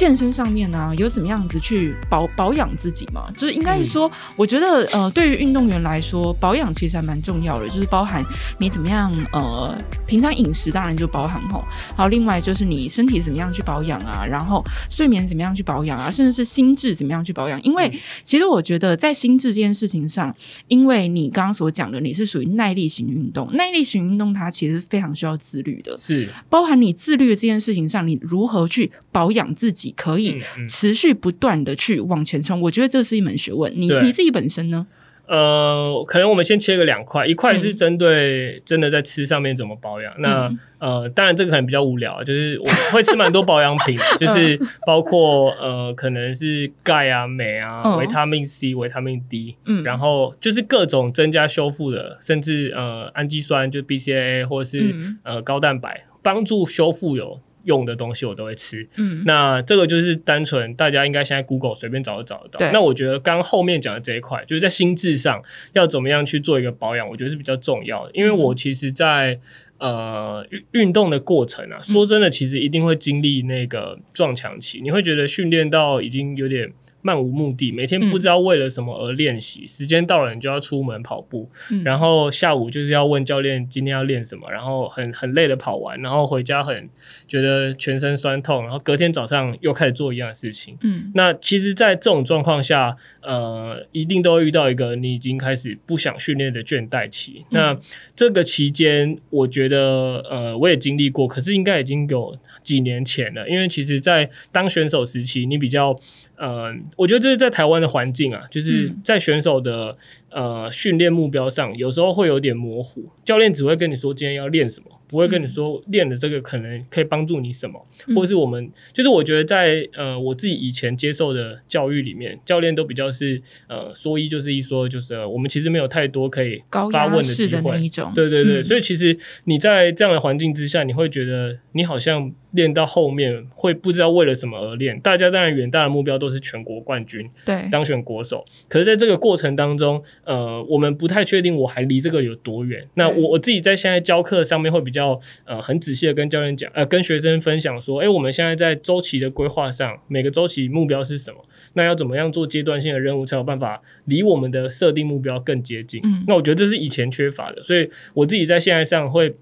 [0.03, 3.31] 健身上面呢、啊，有怎么样子去保保养自己吗？
[3.37, 8.21] 就是应该是说，我觉得呃，对于运动员来说，保养其实还蛮重要的，就是包含
[8.59, 9.73] 你怎么样呃，
[10.05, 11.63] 平常饮食当然就包含吼，
[11.95, 17.63] 还有另外就是你身体怎么样去保养啊，然后睡眠怎么样去保养啊，甚至是心智怎么样去保养。
[17.63, 17.89] 因为
[18.25, 20.35] 其实我觉得在心智这件事情上，
[20.67, 26.29] 因为你刚刚所讲的，你是属于耐力型运动，耐力型运动它其实非常需要自律的，是。
[26.51, 29.93] 包含你自律的这件事情上，你如何去保养自己。
[29.95, 33.73] 可以持续不断的去往前冲，我觉得这是一门学问。
[33.77, 34.87] 你你自己本身呢？
[35.29, 40.13] 呃，可能我们先切个两块，一块是针对真的在吃上面怎么保养。
[40.15, 57.41] 嗯、那呃，当然这个可能比较无聊，就是我会吃蛮多保养品， 就是包括呃，可能是钙啊、镁啊、维他命 C、维他命 D，嗯，然后就是各种增加修复的，甚至呃氨基酸，就 BCAA 或者是、嗯、呃高蛋白，帮助修复有。
[57.65, 62.73] 用的东西我都会吃，嗯，那这个就是单纯大家应该现在 Google 随便找都找得到。
[62.73, 68.13] 那我觉得刚后面讲的这一块，就是在心智上要怎么样去做一个保养，我觉得是比较重要的。
[68.15, 69.41] 因为我其实在，在
[69.79, 76.73] 呃运动的过程啊，说真的，其实一定会经历那个撞墙期，你会觉得训练到已经有点。
[77.03, 79.63] 漫无目的，每天不知道为了什么而练习。
[79.63, 86.89] 嗯、时间到了，你就要出门跑步，嗯、然后下午就是要问教练今天要练什么，然后很很累的跑完，然后回家很
[87.27, 90.79] 觉得全身酸痛，然后隔天早上又开始做一样的事情。
[90.83, 97.45] 嗯，那其实，在这种状况下，呃，一定都会遇到一个你已经开始不想训练的倦怠期。
[97.51, 97.81] 嗯、那
[98.15, 105.99] 这个期间，我觉得，呃，我也经历过，可是应该已经有几年前了，因为其实，在当选手时期，你比较。
[106.43, 109.97] 呃，我觉得这是在台湾的环境啊，就是在选手的。
[110.35, 129.15] 呃，训练目标上有时候会有点模糊，教练只会跟你说今天要练什么，不会跟你说练的这个可能可以帮助你什么，嗯、或是我们就是我觉得在呃我自己以前接受的教育里面，教练都比较是呃说一就是一，说就是我们其实没有太多可以发问的机会，对对对，嗯、所以其实
[129.45, 140.03] 你在这样的环境之下，你会觉得你好像练到后面会不知道为了什么而练，大家当然远大的目标都是全国冠军，对，当选国手，可是在这个过程当中。
[140.25, 142.87] 呃，我们不太确定我还离这个有多远。
[142.95, 151.39] 那我我自己在现在教课上面会比较呃很仔细的跟教练讲，呃跟学生分享说，哎、欸，我们现在在周期的规划上，每个周期目标是什么？
[151.75, 156.01] 那要怎么样做阶段性的任务才有办法离我们的设定目标更接近？
[156.05, 159.35] 嗯，那我觉得这是以前缺乏的，所以我自己在现在上会。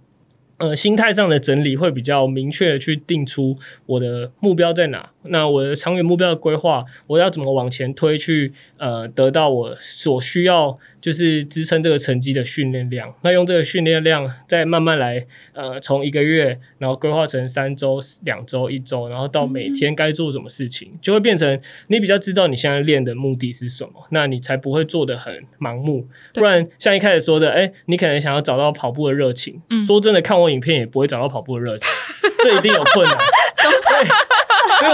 [0.60, 10.78] 呃，心态上的整理会比较明确的去定出我的目标在哪，那我的长远目标的规划，我要怎么往前推去，呃，得到我所需要。
[11.00, 26.06] 就是支撑这个成绩的训练量，那用这个训练量再慢慢来，呃，从一个月，然后规划成三周、两周、一周，然后到每天该做什么事情，嗯、就会变成你比较知道你现在练的目的是什么，那你才不会做的很盲目。
[26.34, 31.88] 不然像一开始说的，哎、欸，你可能想要找到跑步的热情，嗯、说真的，看我影片也不会找到跑步的热情，
[32.42, 33.18] 这一定有困难。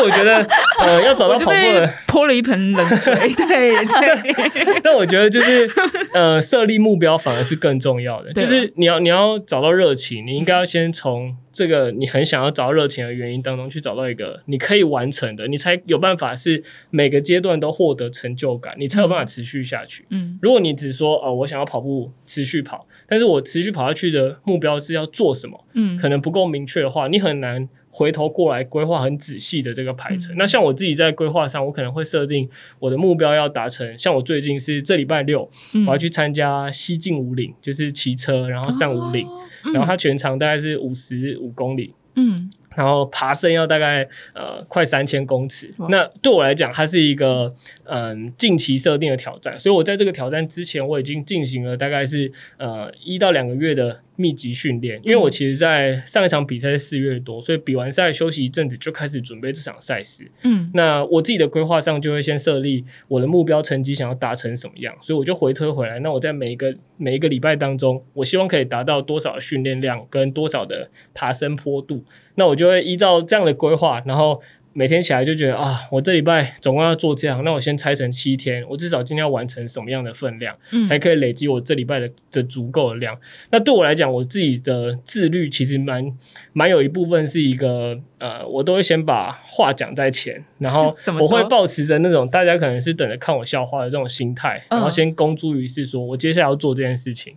[0.02, 0.46] 对所以我觉得
[0.82, 3.14] 呃，要找到跑步的，泼了一盆冷水。
[3.14, 4.80] 对 对。
[4.82, 5.68] 但我觉得就是
[6.12, 11.36] 呃，设立目标反而是更重要的，就是你要你要找到热情，你应该要先从。
[11.56, 20.04] 这个你很想要找到热情的原因当中去找到一个你可以完成的，你才有办法是每个阶段都获得成就感，你才有办法持续下去。
[20.10, 25.64] 嗯，如果你只说哦，我想要跑步持续跑，但是我持续跑下去的目标是要做什么？
[25.72, 27.66] 嗯，可能不够明确的话，你很难。
[27.96, 30.34] 回头过来规划很仔细的这个排程。
[30.34, 32.46] 嗯、那像我自己在规划上，我可能会设定
[32.78, 33.98] 我的目标要达成。
[33.98, 39.26] 像我最近是这礼拜六，嗯、我要去参加西进五岭，就是骑车然后上五岭，
[39.72, 41.94] 然后它全长大概是五十五公里。
[42.16, 42.50] 嗯。
[42.76, 47.54] 然后爬升要大概呃快三千公尺，那对我来讲，它是一个
[47.84, 60.30] 嗯近期设定的挑战，所以我在这个挑战之前，我已经进行了大概是呃一到两个月的密集训练，因为我其实，在上一场比赛是四月多，所以比完赛休息一阵子就开始准备这场赛事。
[60.42, 72.02] 嗯，那我自己的规划上就会先设立我的目标成绩想要达成什么样，所以我就回推回来，那我在每一个每一个礼拜当中，我希望可以达到多少训练量跟多少的爬升坡度。
[72.38, 74.40] 那我就会依照这样的规划，然后
[74.76, 83.18] 每天起来就觉得啊，我这礼拜总共要做这样，那我先拆成七天，我至少今天要完成什么样的分量，嗯、才可以累积我这礼拜的的足够的量。
[83.50, 86.06] 那对我来讲，我自己的自律其实蛮
[86.52, 97.34] 蛮有一部分是一个呃，我都会先把话讲在前，然后 我会保持着那种大家可能是等着看我笑话的这种心态，然后先公诸于世，说我接下来要做这件事情。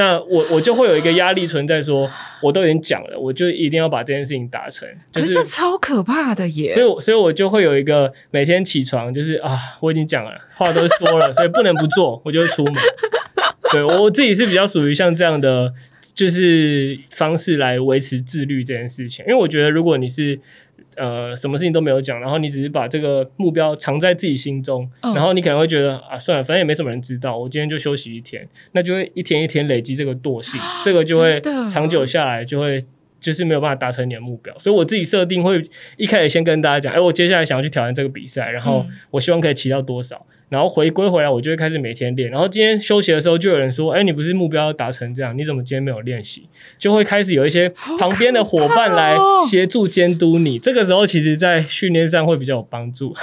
[0.00, 2.10] 那我我就会有一个压力存在，说
[2.42, 4.88] 我都已经讲了，我就一定要把这件事情达成。
[5.12, 6.72] 就是、可是这超可怕的耶！
[6.72, 12.74] 所以，所以我就会有一个每天起床，就是啊，我已经讲了，话都说了，所以不能不做，我就会出门。
[13.70, 15.70] 对，我自己是比较属于像这样的，
[16.14, 20.40] 就是方式来维持自律这件事情，因为我觉得如果你是。
[20.96, 32.82] 呃，什么事情都没有讲，然后你只是把这个目标藏在自己心中，嗯、然后你可能会觉得啊，算了，反正也没什么人知道，我今天就休息一天，那就会一天一天累积这个惰性，啊、这个就会长久下来，就会
[33.20, 34.56] 就是没有办法达成你的目标。
[34.58, 35.62] 所以我自己设定会
[35.96, 40.26] 一开始先跟大家讲，哎，我接下来想要去挑战这个比赛，然后我希望可以骑到多少。
[40.28, 42.28] 嗯然后回归回来，我就会开始每天练。
[42.28, 49.16] 然后今天休息的时候，就有人说：“哎，你不是目标要达成这样，你怎么今天没有练习？”就会开始有一些旁边的伙伴来
[49.48, 50.58] 协助监督你。
[50.58, 53.14] 这个时候，其实在训练上会比较有帮助。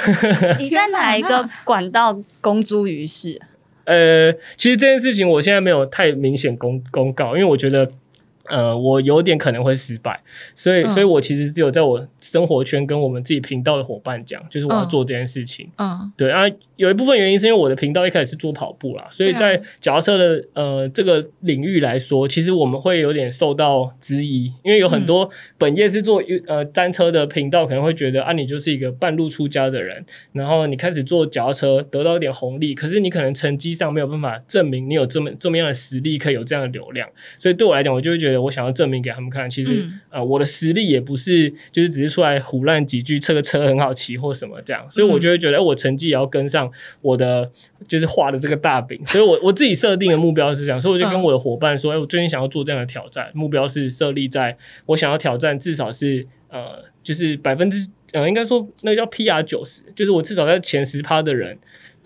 [0.58, 3.40] 你在哪一个管道公诸于世？
[3.84, 7.92] 呃，其实这件事情我现在没有太明显公公告，因为我觉得。
[8.50, 10.20] 呃，我有点可能会失败，
[10.56, 15.70] 所以，嗯、所以我其实只有在我生活圈跟我们自己频道的伙伴讲，就是我要做这件事情。
[15.78, 16.44] 嗯，对啊，
[16.78, 38.37] 有一部分原因是因为我的频道一开始是做跑步啦，所以在脚踏车的呃这个领域来说，其实我们会有点受到质疑，因为有很多本业是做呃单车的频道，可能会觉得啊，你就是一个半路出家的人，然后你开始做脚踏车得到一点红利，可是你可能成绩上没有办法证明你有这么这么样的实力，可以有这样的流量，所以对我来讲，我就会觉得。
[38.38, 46.72] 我想要证明给他们看，其实、嗯、呃，我的实力也不是，就是只是出来胡乱几句，这个车很好骑或什么这样，所以我就会觉得，哎、嗯，我成绩也要跟上
[47.02, 47.50] 我的，
[47.88, 49.00] 就是画的这个大饼。
[49.06, 61.58] 所以我我自己设定的目标是这样，所以我就跟我的伙伴说，哎、嗯，我最近想要做这样的挑战，目标是设立在我想要挑战至少是呃，就是百分之呃，应该说那个叫 PR 九十，就是我至少在前十趴的人。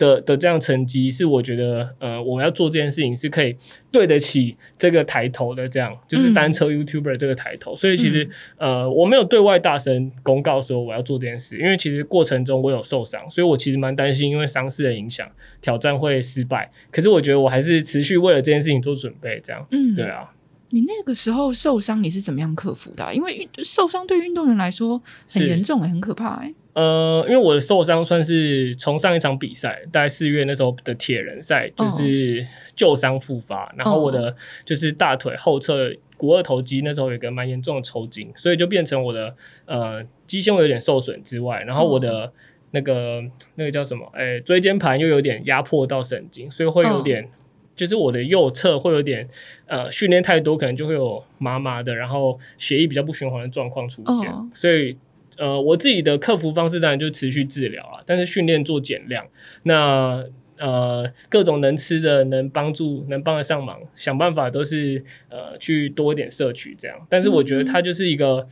[0.02, 3.56] 的的这样成绩是我觉得呃，我要做这件事情是可以
[3.92, 7.72] 对得起这个抬头的，这样就是单车 YouTuber 这个抬头。
[7.72, 16.68] 嗯、所以其实呃，我没有对外大声公告说我要做这件事，因为其实过程中我有受伤，所以我其实蛮担心因为伤势的影响，挑战会失败。
[16.90, 19.64] 可是我觉得我还是持续为了这件事情做准备，这样。
[19.70, 20.32] 嗯，对啊。
[20.70, 23.12] 你那个时候受伤，你是怎么样克服的啊？
[23.12, 26.52] 因为受伤对运动员来说很严重，很可怕哎。
[26.74, 39.34] 呃，因为我的受伤算是从上一场比赛，大概四月那时候的铁人赛，就是旧伤复发，哦、然后我的就是大腿后侧股二头肌那时候有一个蛮严重的抽筋，所以就变成我的
[39.66, 42.32] 呃肌纤维有点受损之外，然后我的
[42.70, 44.10] 那个、哦、那个叫什么？
[44.14, 47.22] 哎，椎间盘又有点压迫到神经，所以会有点。
[47.24, 47.28] 哦
[47.74, 49.26] 就是我的右侧会有点，
[49.66, 54.30] 呃，训练太多，可能就会有麻麻的，然后血液比较不循环的状况出现。
[54.30, 54.44] Oh.
[54.52, 54.94] 所以，
[55.38, 59.26] 呃，我自己的克服方式当然就持续治疗啊，但是训练做减量。
[59.64, 60.24] 那
[60.58, 66.96] 呃，各种能吃的、能帮助、能帮得上忙，想办法都是呃去多一点摄取这样。
[67.08, 68.48] 但是我觉得它就是一个，mm hmm.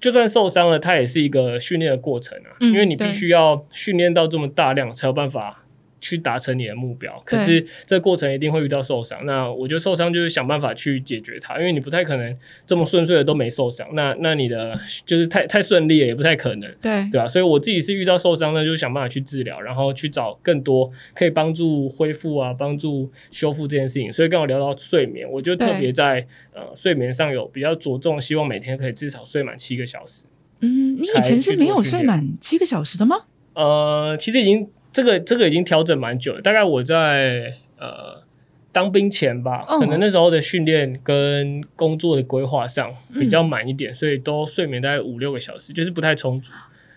[0.00, 2.74] 就算受伤了，它也是一个训练的过程啊，mm hmm.
[2.74, 5.63] 因为你必须要训练到这么大量才有办法。
[6.04, 7.18] 去达成你的目标。
[7.24, 12.36] 可是这过程一定会遇到受伤，那我觉得受伤就是想办法去解决它，因为你不太可能
[12.66, 13.88] 这么顺遂的都没受伤。
[13.94, 17.26] 那那你的就是太太顺利了，也不太可能，对对吧？
[17.26, 24.12] 所以我自己是遇到受伤呢，就想办法去治疗，然后去找更多可以帮助恢复啊、帮助修复这件事情。
[24.12, 30.26] 所以刚我聊到睡眠，我就特别在呃睡眠上有比较着重，希望每天可以至少睡满七个小时。
[30.60, 33.16] 嗯，你以前是没有睡满七个小时的吗？
[33.54, 36.40] 呃，其实已经这个这个已经调整蛮久了。
[36.40, 38.22] 大概我在呃
[38.70, 46.52] 当兵前吧，哦、可能那时候的训练跟工作的规划上比较满一点，嗯、所以都睡眠大概五六个小时，就是不太充足。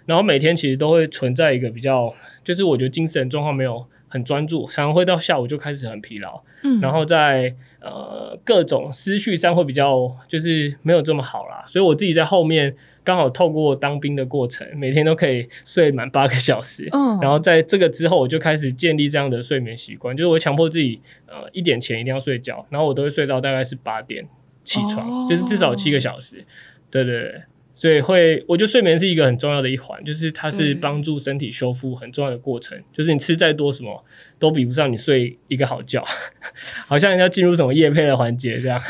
[0.05, 6.43] 然后每天其实都会存在一个比较，就是我觉得精神状况没有很专注，常常会到下午就开始很疲劳。
[6.63, 11.63] 嗯，然后在呃各种思绪上会比较就是没有这么好啦。
[11.65, 12.75] 所以我自己在后面。
[13.07, 16.89] 刚好透过当兵的过程，每天都可以睡满八个小时。
[16.91, 24.27] 嗯，然后在这个之后，我就开始建立这样的睡眠习惯，就是我强迫自己，呃，一点前一定要睡觉，然后我都会睡到大概是八点
[24.65, 26.43] 起床，哦、就是至少七个小时。
[26.91, 27.41] 对对对。
[27.79, 32.75] 所以会，我觉得睡眠是一个很重要的一环，就是它是帮助身体修复很重要的过程。
[32.75, 34.03] 嗯、就是你吃再多什么，
[34.39, 36.03] 都比不上你睡一个好觉。
[36.87, 38.81] 好像要进入什么夜配的环节这样，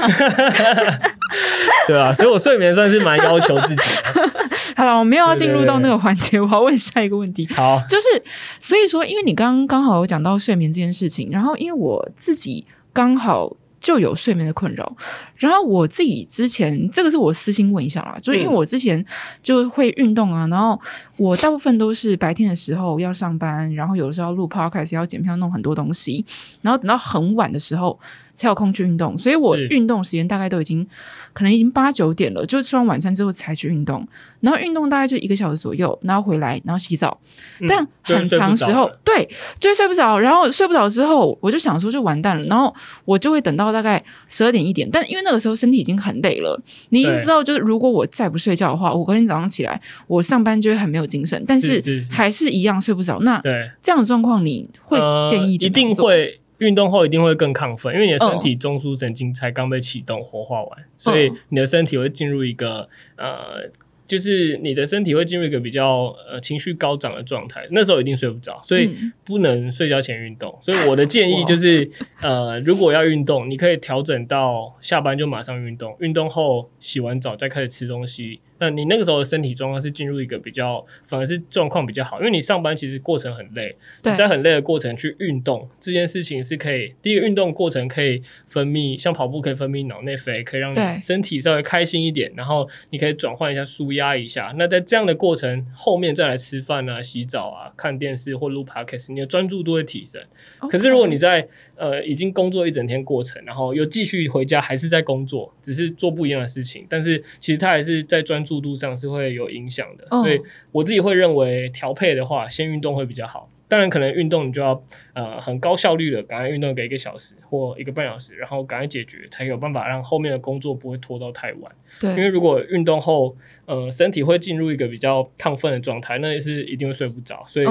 [1.85, 4.47] 对啊，所以我睡眠算是蛮要求自己的。
[4.77, 7.45] 好了，我没有要进入到那个环节，我要问下一个问题。
[7.53, 8.23] 好，就是
[8.57, 13.57] 所以说，因为你刚刚刚好有讲到睡眠这件事情，然后因为我自己刚好。
[13.79, 14.97] 就有睡眠的困扰，
[15.37, 19.03] 然后我自己之前这个是我私心问一下啦，就是因为我之前
[19.41, 20.79] 就会运动啊，然后
[21.17, 26.25] 我大部分都是白天的时候要上班，然后有的时候要录 podcast 要剪片弄很多东西，
[26.61, 27.99] 然后等到很晚的时候。
[28.39, 30.87] 才有空去运动，所以我运动时间大概都已经
[31.33, 34.07] 可能已经八九点了，就吃完晚餐之后才去运动，
[34.41, 37.19] 然后运动大概就一个小时左右，然后回来，然后洗澡，
[37.59, 39.27] 嗯、但很长时候对，
[39.59, 42.71] 就睡不着，然后睡不着之后，我就想说就完蛋了，然后
[43.05, 46.57] 我就会等到大概十二点一点，但因为那个时候身体已经很累了，
[46.89, 53.19] 你已经知道，就是如果我再不睡觉的话，我隔天早上起来我上班就会很没有精神，但是还是一样睡不着。
[53.19, 54.97] 那对这样的状况，你会
[55.29, 56.39] 建议、呃、一定会。
[56.59, 63.69] 运动后一定会更亢奋，因为你的身体中枢神经才刚被启动活化完，所以你的身体会进入一个呃。
[64.07, 68.89] 就是你的身体会进入一个比较呃情绪高涨的状态，那时候一定睡不着，所以
[69.25, 70.49] 不能睡觉前运动。
[70.49, 71.89] 嗯、所以我的建议 就是，
[72.21, 78.39] 呃，如果要运动，你可以调整到下班就马上运动，运动后洗完澡再开始吃东西。
[78.59, 100.21] 那你那个时候的身体状况是进入一个比较，反而是状况比较好，因为你上班其实过程很累，对你在很累的过程去运动这件事情是可以，第一个运动过程可以分泌，像跑步可以分泌脑内啡，可以让你身体稍微开心一点，然后你可以转换一下舒压一下，那在这样的过程后面再来吃饭啊、洗澡啊、看电视或录 podcast，你的专注度会提升。
[100.69, 110.07] 可是如果你在呃已经工作一整天过程，然后又继续回家还是在工作，只是做不一样的事情，但是其实他还是在专注度上是会有影响的。
[110.09, 110.23] Oh.
[110.23, 110.41] 所以
[110.71, 113.49] 我自己会认为调配的话，先运动会比较好。
[113.69, 114.81] 当然，可能运动你就要
[115.13, 121.69] 呃很高效率的赶快运动个一个小时或一个半小时，然后赶快解决，才有办法让后面的工作不会拖到太晚。
[121.99, 123.35] 对，因为如果运动后
[123.65, 127.43] 呃身体会进入一个比较亢奋的状态，那也是一定会睡不着。
[127.45, 127.65] 所以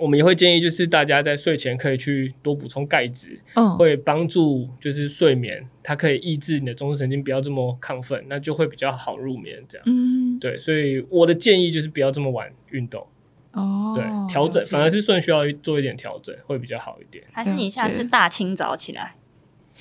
[0.00, 9.62] 我们也会建议，就是大家在睡前可以去多补充钙质，嗯，会帮助就是睡眠，它可以抑制你的中枢神经不要这么亢奋，那就会比较好入眠。
[9.68, 13.06] 这样，嗯，对，所以我的建议就是不要这么晚运动。
[13.52, 17.24] 哦，对，调整反而是顺序要做一点调整会比较好一点。
[17.32, 19.16] 还是你下次大清早起来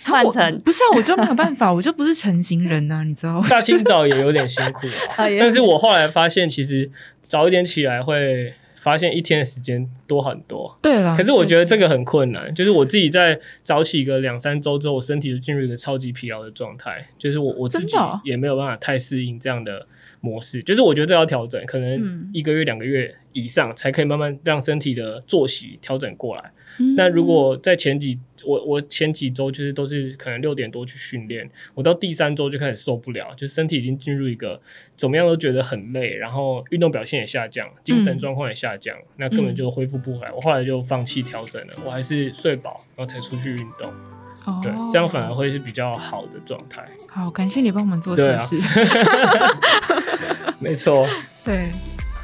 [0.03, 0.95] 换成不是啊？
[0.95, 3.47] 我就没有办法， 我就不是成型人呐， 你知道吗？
[3.47, 6.89] 大清早也有点辛苦啊， 但是我后来发现，其实
[7.21, 10.77] 早一点起来会发现一天的时间多很多。
[10.81, 19.85] 对了，可是我觉得这个很困难，就是我自己在早起个两三周之后，我身体就进入一个超级疲劳的状态，就是我我自己也没有办法太适应这样的
[20.21, 26.51] 模式，就是我觉得这要调整，可能一个月两个月以上才可以慢慢让身体的作息调整过来。
[26.79, 34.61] 嗯、那如果在前几我我前几周就是都是可能六点多去训练，我到第三周就开始受不了，就身体已经进入一个
[34.95, 40.31] 怎么样都觉得很累，然后运动表现也下降，精神状况也下降，嗯、那根本就恢复不回来。
[40.31, 43.91] 我后来就放弃调整了，我还是睡饱然后才出去运动。
[44.45, 46.87] 哦、对，这样反而会是比较好的状态。
[47.09, 48.55] 好，感谢你帮我们做测试。
[50.61, 51.05] 没错。
[51.43, 51.67] 对。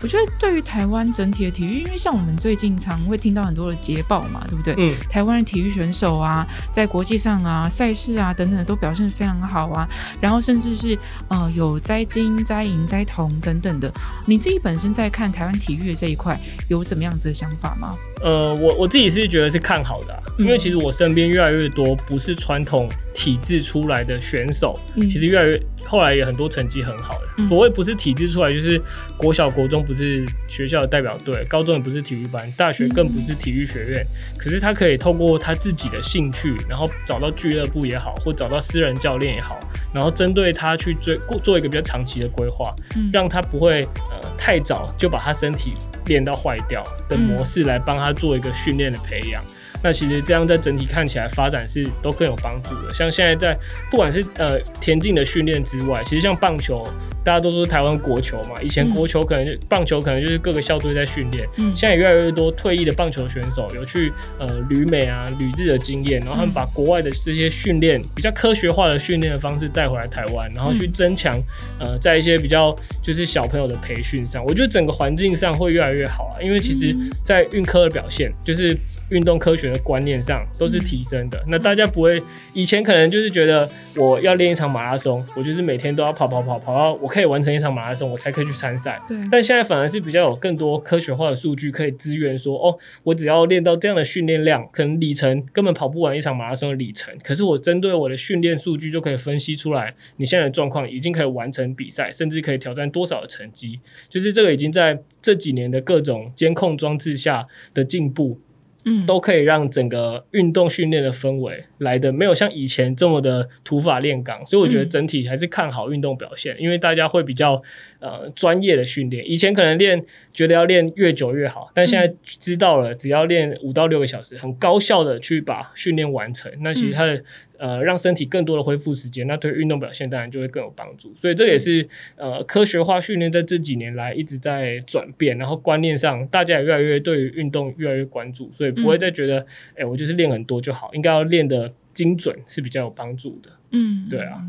[0.01, 4.75] 我觉得对于台湾整体的体育，因为像我们最近常会听到很多的捷报嘛，对不对？
[4.77, 4.95] 嗯。
[5.09, 9.87] 台湾的体育选手啊，在国际上啊、赛事啊等等的都表现非常好啊，
[10.21, 10.97] 然后甚至是
[11.29, 13.91] 呃有摘金、摘银、摘铜等等的。
[14.27, 16.37] 你自己本身在看台湾体育的这一块，
[16.69, 17.95] 有怎么样子的想法吗？
[18.21, 27.27] 呃，我我自己是觉得是看好的啊，因为其实我身边越来越多不是传统体制出来的选手，嗯，其实越来越后来也很多成绩很好的。
[27.37, 28.81] 嗯，所谓不是体制出来，就是
[29.17, 34.05] 国小、国中不是学校的代表队，高中也不是体育班，大学更不是体育学院。
[34.37, 39.59] 可是他可以透过他自己的兴趣，然后找到俱乐部也好，或找到私人教练也好，
[39.93, 42.73] 然后针对他去追做一个比较长期的规划，
[43.11, 45.73] 让他不会呃太早就把他身体
[46.05, 49.43] 练到坏掉的模式来帮他做一个训练的培养。
[49.85, 52.91] 那其实这样在整体看起来发展是都更有帮助的。
[52.91, 53.55] 像现在在
[53.91, 56.83] 不管是呃田径的训练之外，其实像棒球，
[57.23, 71.39] 大家都说台湾国球嘛，以前国球可能就棒球可能就是各个校队在训练，嗯，现在也越来越多退役的棒球选手有去呃旅美啊、旅日的经验，然后他们把国外的这些训练比较科学化的训练的方式带回来台湾，然后去增强
[71.79, 78.75] 呃在一些比较就是小朋友的培训上，我觉得整个环境上会越来越好啊，因为其实在运科的表现就是。
[79.09, 81.43] 运动科学的观念上都是提升的。
[81.47, 82.21] 那大家不会
[82.53, 88.99] 以前可能就是觉得我要练一场马拉松，我就是每天都要跑跑跑跑到我可以完成一场马拉松，我才可以去参赛。
[89.07, 89.19] 对。
[89.31, 103.79] 但现在反而是比较有更多科学化的数据可以支援说，哦，我只要练到这样的训练量，可能里程根本跑不完一场马拉松的里程，可是我针对我的训练数据就可以分析出来，你现在的状况已经可以完成比赛，甚至可以挑战多少的成绩。
[104.09, 108.39] 就是这个已经在这几年的各种监控装置下的进步。
[108.85, 117.61] 嗯，都可以让整个运动训练的氛围来的没有像以前这么的土法炼钢，所以我觉得整体还是看好运动表现，因为大家会比较
[118.05, 119.27] 呃专业的训练。
[119.27, 127.23] 以前可能练觉得要练越久越好，但现在知道了只要练五到六个小时，很高效的去把训练完成，那其实它的。
[127.57, 131.15] 呃，让身体更多的恢复时间，那对运动表现当然就会更有帮助。
[131.15, 131.87] 所以这也是
[132.17, 143.49] 呃科学化训练在这几年来一直在转变，然后观念上大家也越来越对于运动越来越关注，所以不会再觉得，哎、嗯欸，我就是练很多就好，应该要练得精准是比较有帮助的。
[143.71, 144.41] 嗯，对啊。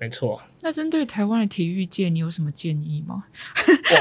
[0.00, 3.22] 没错，那针对台湾的体育界，你有什么建议吗？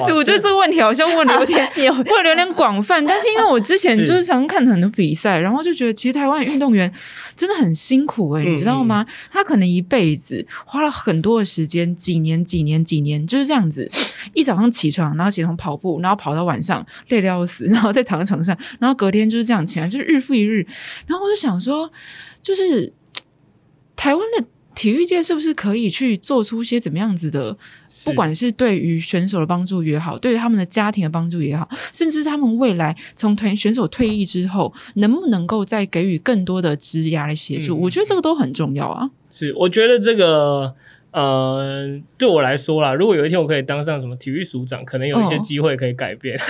[0.07, 6.91] 就 我觉得这个问题好像问的有点 有 问的有点广泛，但是因为我之前就是常看很多比赛，然后就觉得其实台湾运动员
[7.35, 9.05] 真的很辛苦诶、欸、你知道吗？
[9.31, 13.87] 他可能一辈子花了很多的时间，几年几年几年就是这样子，
[14.33, 20.65] 一早上起床，然后起床跑步，然后跑到晚上累得要死，然后再躺在床上，然后隔天就是这样起来，就是日复一日。
[21.05, 21.91] 然后我就想说，
[22.41, 22.91] 就是
[23.95, 24.45] 台湾的。
[24.78, 27.57] 体育界是不是可以去做出些怎么样子的？
[28.05, 37.75] 不管是对于选手的帮助也好，对于他们的家庭的帮助也好，甚至他们未来从退选手退役之后，能不能够再给予更多的职涯的协助？
[37.75, 39.09] 嗯，我觉得这个都很重要啊。
[39.32, 40.71] 是，我觉得这个
[41.09, 46.38] 呃，对我来说啦，如果有一天我可以当上什么体育署长，可能有一些机会可以改变。
[46.38, 46.41] 哦、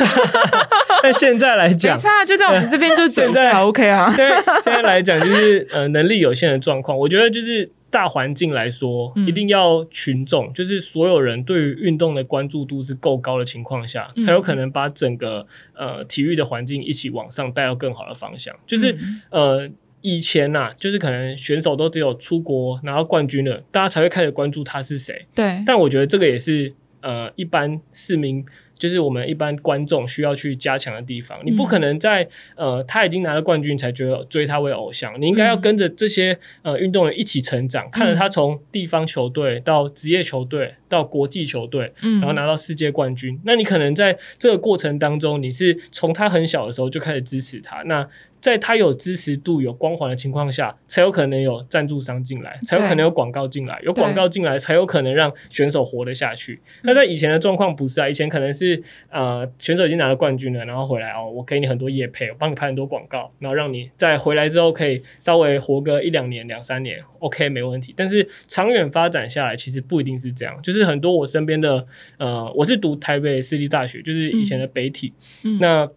[1.01, 4.13] 但现在来讲，没差，就在我们这边就 现在 OK 啊。
[4.13, 4.27] 对，
[4.65, 7.71] 现在来讲就是呃能力有限的状况，我觉得就是。
[7.89, 18.55] 大环境来说，一定要群众，嗯、就是所有人对于运动的关注度是够高的情况下，嗯、才有可能把整个呃体育的环境一起往上带到更好的方向。
[18.65, 19.69] 就是、嗯、呃
[20.01, 25.25] 以前呐、啊，就是可能选手都只有出国拿到冠军了，大家才会开始关注他是谁。
[25.33, 28.45] 对，但我觉得这个也是呃一般市民。
[28.77, 43.39] 就是我们一般观众需要去加强的地方，你不可能在呃他已经拿了冠军才觉得追他为偶像，你应该要跟着这些呃运动员一起成长，看着他从地方球队到职业球队到国际球队，然后拿到世界冠军。
[43.43, 48.07] 那你可能在这个过程当中，你是从他很小的时候就开始支持他，那。
[48.39, 56.61] 在他有支持度、有光环的情况下，才有可能有赞助商进来，才有可能有广告进来，有广告进来，才有可能让选手活得下去。
[56.83, 67.91] 那在以前的状况不是啊，以前可能是呃选手已经拿了冠军了，然后回来哦，我给你很多业配，我帮你拍很多广告，然后让你在回来之后可以稍微活个一两年、两三年，OK 没问题。
[67.97, 70.55] 但是长远发展下来，其实不一定是这样。
[70.61, 71.85] 就是很多我身边的
[72.17, 75.13] 呃，我是读台北私立大学，就是以前的北体，
[75.43, 75.89] 嗯、那。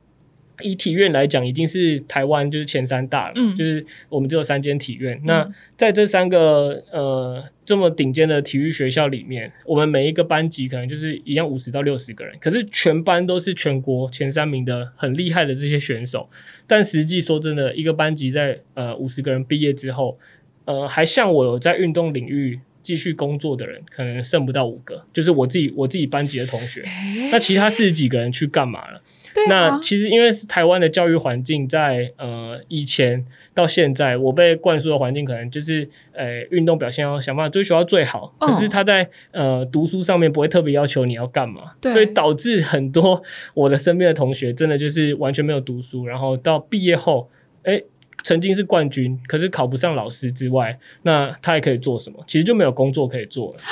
[0.63, 5.17] 以体院来讲，已经是台湾就是前三大了，嗯，就是我们只有三间体院。
[5.17, 16.29] 嗯、那在这三个呃这么顶尖的体育学校里面，我们每一个班级可能就是一样五十到六十个人，可是全班都是全国前三名的很厉害的这些选手。
[16.67, 20.19] 但实际说真的，一个班级在呃五十个人毕业之后，
[20.67, 26.83] 呃，还像我有在运动领域继续工作的人可能剩不到五个，就是我自己我自己班级的同学，
[27.31, 29.01] 那其他四十几个人去干嘛了？
[29.49, 33.25] 那其实因为是台湾的教育环境在呃以前
[33.55, 43.23] 到现在，我被灌输的环境可能就是呃运动表现要想办法追求到最好，哦、可是他在呃读书上面不会特别要求你要干嘛，所以导致很多
[43.55, 47.31] 我的身边的同学真的就是完全没有读书，然后到毕业后，
[47.63, 47.85] 诶
[48.23, 52.23] 曾经是冠军，可是考不上老师之外，那他还可以做什么？
[52.27, 53.61] 其实就没有工作可以做了。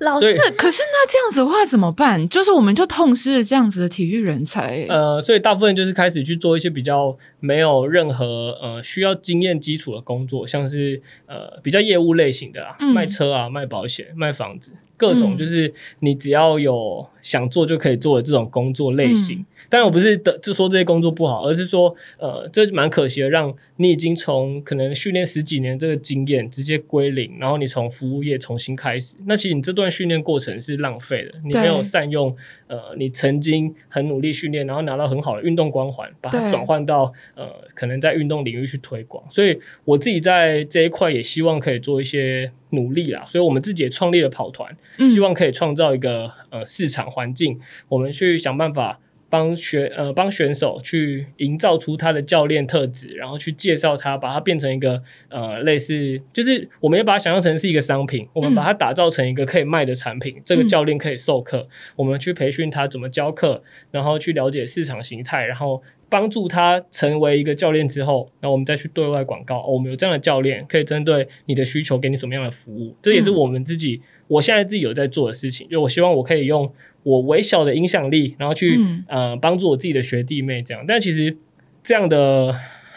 [0.00, 0.26] 老师，
[0.58, 2.28] 可是那这样子的话怎么办？
[2.28, 4.84] 就是我们就痛失了这样子的体育人才。
[4.90, 14.70] 呃，所以大部分就是开始去做一些比较没有任何呃需要经验基础的工作，像是呃比较业务类型的啊，嗯、卖车啊、卖保险、卖房子。
[14.98, 32.32] 各种就是你只要有想做就可以做的这种工作类型，嗯、当然我不是的就说这些工作不好，而是说呃这蛮可惜的，让你已经从可能训练十几年这个经验直接归零，然后你从服务业重新开始，那其实你这段训练过程是浪费的，你没有善用
[32.68, 42.52] 呃你曾经很努力训练，然后拿到很好的运动光环，把它转换到呃可能在运动领域去推广，所以我自己在这一块也希望可以做一些。
[42.70, 44.68] 努力啦，所以我们自己也创立了跑团，
[45.08, 47.58] 希望可以创造一个呃市场环境，
[47.88, 49.00] 我们去想办法。
[49.28, 60.36] 帮选呃帮选手去营造出他的教练特质，然后去介绍他，把他变成一个呃类似，就是我们要把它想象成是一个商品，我们把它打造成一个可以卖的产品。
[60.36, 63.60] 嗯、这个教练可以授课，嗯、我们去培训他怎么教课，
[63.90, 69.58] 然后去了解市场形态，然后帮助他成为一个教练之后，然后我们再去对外广告。
[69.58, 72.94] 哦，我们有这样的教练，可以针对你的需求给你什么样的服务。
[73.02, 75.68] 这也是我们自己，嗯、我现在自己有在做的事情。
[75.68, 76.72] 就我希望我可以用。
[77.06, 81.36] 我微小的影响力，然后去、嗯、呃帮助我自己的学弟妹这样，但其实
[81.80, 82.52] 这样的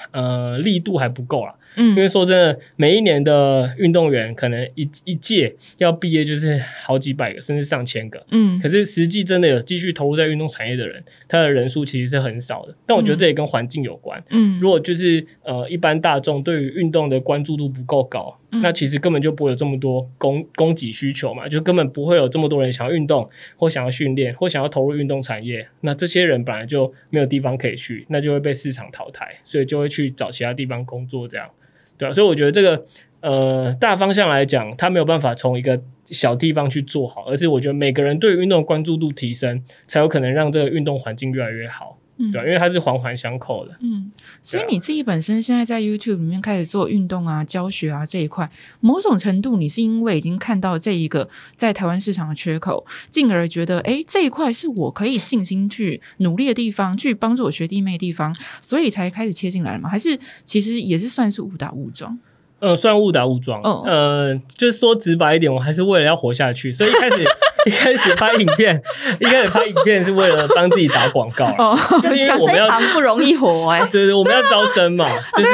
[0.10, 1.54] 呃力度还不够啦。
[1.76, 8.26] 嗯，因为说真的，每一年的运动员可能一一届要毕业就是好几百个，甚至上千个。
[8.32, 12.76] 嗯，可是实际真的有继续投入在运动产业的人，他的人数其实是很少的。
[12.88, 14.22] 但我觉得这也跟环境有关。
[14.32, 25.68] 嗯，如果就是呃一般大众对于运动的关注度不够高，那其实根本就不会有这么多供供给需求嘛，就根本不会有这么多人想要运动或想要训练或想要投入运动产业。
[25.82, 31.48] 那这些人本来就没有地方可以去，那就会被市场淘汰，所以就会去找其他地方工作这样。
[31.96, 32.86] 对啊，所以我觉得这个
[33.22, 41.99] 呃大方向来讲，他没有办法从一个小地方去做好，而是我觉得每个人对运动关注度提升，才有可能让这个运动环境越来越好。
[42.22, 43.74] 嗯，对啊，因为它是环环相扣的。
[43.80, 44.12] 嗯，
[44.44, 48.50] 所以你自己本身现在在 YouTube 里面开始做运动啊、教学啊这一块，
[48.82, 59.90] 某种程度你是因为已经看到这一个在台湾市场的缺口，进而觉得哎这一块是我可以尽心去努力的地方，去帮助我学弟妹的地方，所以才开始切进来了吗？
[59.90, 62.20] 还是其实也是算是误打误撞？
[62.60, 63.62] 嗯，算误打误撞。
[63.62, 67.24] 嗯、哦，呃，就是说直白一点，我还是为了要活下去，所以一开始。
[67.68, 68.82] 一开始拍影片，
[69.20, 75.06] 一开始拍影片是为了帮自己打广告，哦、因为我们要不容易活哎， 对对，我们要招生嘛，
[75.36, 75.50] 就是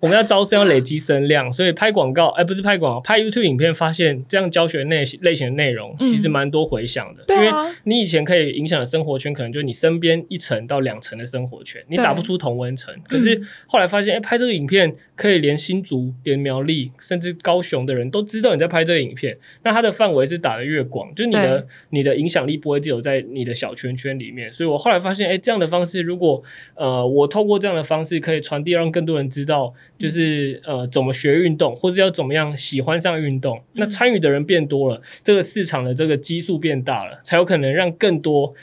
[0.00, 7.52] 我们要招生要累积声量，所以拍广告，哎，不是拍广告，拍 YouTube 影片，发现这样教学内类型的内容其实蛮多回响的，嗯、因为
[7.84, 21.34] 你以前可以影响的生活圈，可能就是你身边一层到两层的生活圈，你打不出同温层，可是后来发现，哎，拍这个影片可以连新竹、连苗栗，甚至高雄的人都知道你在拍这个影片，那它的范围是打得越广，就是你。
[21.34, 26.40] 的你的影响力不会只有在你的小圈圈里面，所以我后来发现，哎，这样的方式，如果
[26.74, 38.54] 呃，我透过这样的方式可以传递，让更多人知道，就是呃，怎么学运动，或者要怎么样喜欢上运动，那参与的人变多了，这个市场的这个基数变大了，才有可能让更多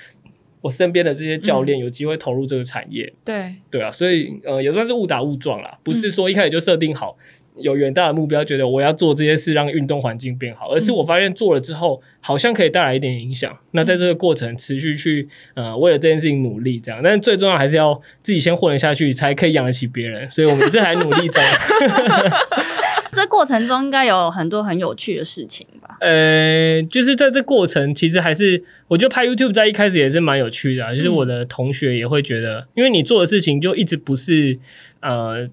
[0.66, 3.14] 我身边的这些教练有机会投入这个产业。
[3.24, 7.16] 对对啊，所以呃，也算是误打误撞啦，不是说一开始就设定好。
[7.58, 13.58] 有远大的目标，觉得我要做这些事，让运动环境变好，而是我发现做了之后，好像可以带来一点影响。
[13.72, 20.30] 那在这个过程持续去呃为了这件事情努力，这样，但是最重要还是要自己先混得下去，才可以养得起别人。
[20.30, 21.42] 所以我们是还努力中。
[23.16, 25.98] 这过程中应该有很多很有趣的事情吧？
[26.02, 30.94] 呃，就是在这过程，其实还是我觉得拍 YouTube 在一开始也是蛮有趣的啊。
[30.94, 34.60] 就是我的同学也会觉得，因为你做的事情就一直不是
[35.02, 35.50] 呃。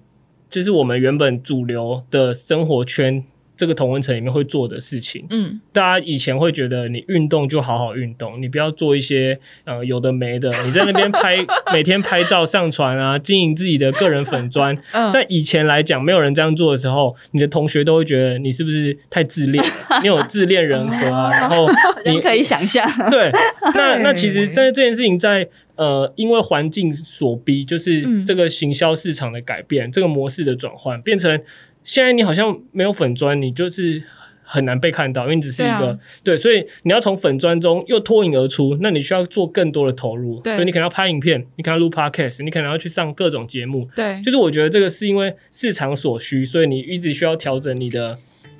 [0.49, 3.23] 就是我们原本主流的生活圈
[3.63, 11.37] 这个同温层里面会做的事情，嗯，大家以前会觉得你运动就好好运动，你不要做一些呃有的没的，你在那边拍
[11.71, 14.77] 每天拍照上传啊，经营自己的个人粉砖，
[15.13, 19.63] 在以前来讲没有人这样做的时候，你的同学都会觉得你是不是太自恋，
[20.01, 21.65] 你有自恋人格啊，然后
[22.05, 23.31] 你可以想象，对，
[23.75, 25.47] 那那其实但是这件事情在。
[25.75, 31.41] 呃，因为环境所逼，就是这个行销市场的改变，嗯、这个模式的转换，变成
[31.83, 34.03] 现在你好像没有粉砖，你就是
[34.43, 48.15] 很难被看到，因为你只是一个对，啊、对，所以你要从粉砖中又脱颖而出，那你需要做更多的投入，对，所以你可能要拍影片，你可能要录 podcast，你可能要去上各种节目，对，就是我觉得这个是因为市场所需，所以你一直需要调整你的。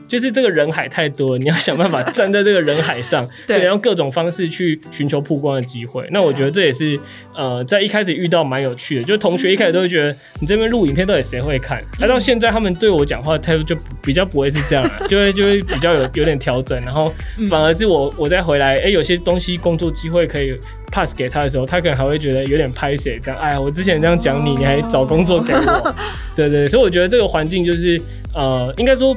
[0.07, 6.07] 就是这个人海太多了，你要想办法站在这个人海上， 对，用各种方式去寻求曝光的机会。
[6.11, 6.99] 那我觉得这也是
[7.35, 11.83] 呃，在一开始遇到蛮有趣的，就同学一开始都会觉得你这边录影片到底谁会看？
[11.99, 17.11] 那、嗯、到现在他们对我讲话态度就比较不会是这样了，就 会就会比较有有点调整，然后
[17.49, 20.57] 反而是我我再回来，哎、欸，有些东西工作机会可以
[20.91, 23.39] pass 给他的时候，他可能还会觉得有点拍谁这样。
[23.39, 25.95] 哎呀，我之前这样讲你，你还找工作给我？
[26.35, 27.99] 对对，所以我觉得这个环境就是
[28.33, 29.15] 呃，应该说。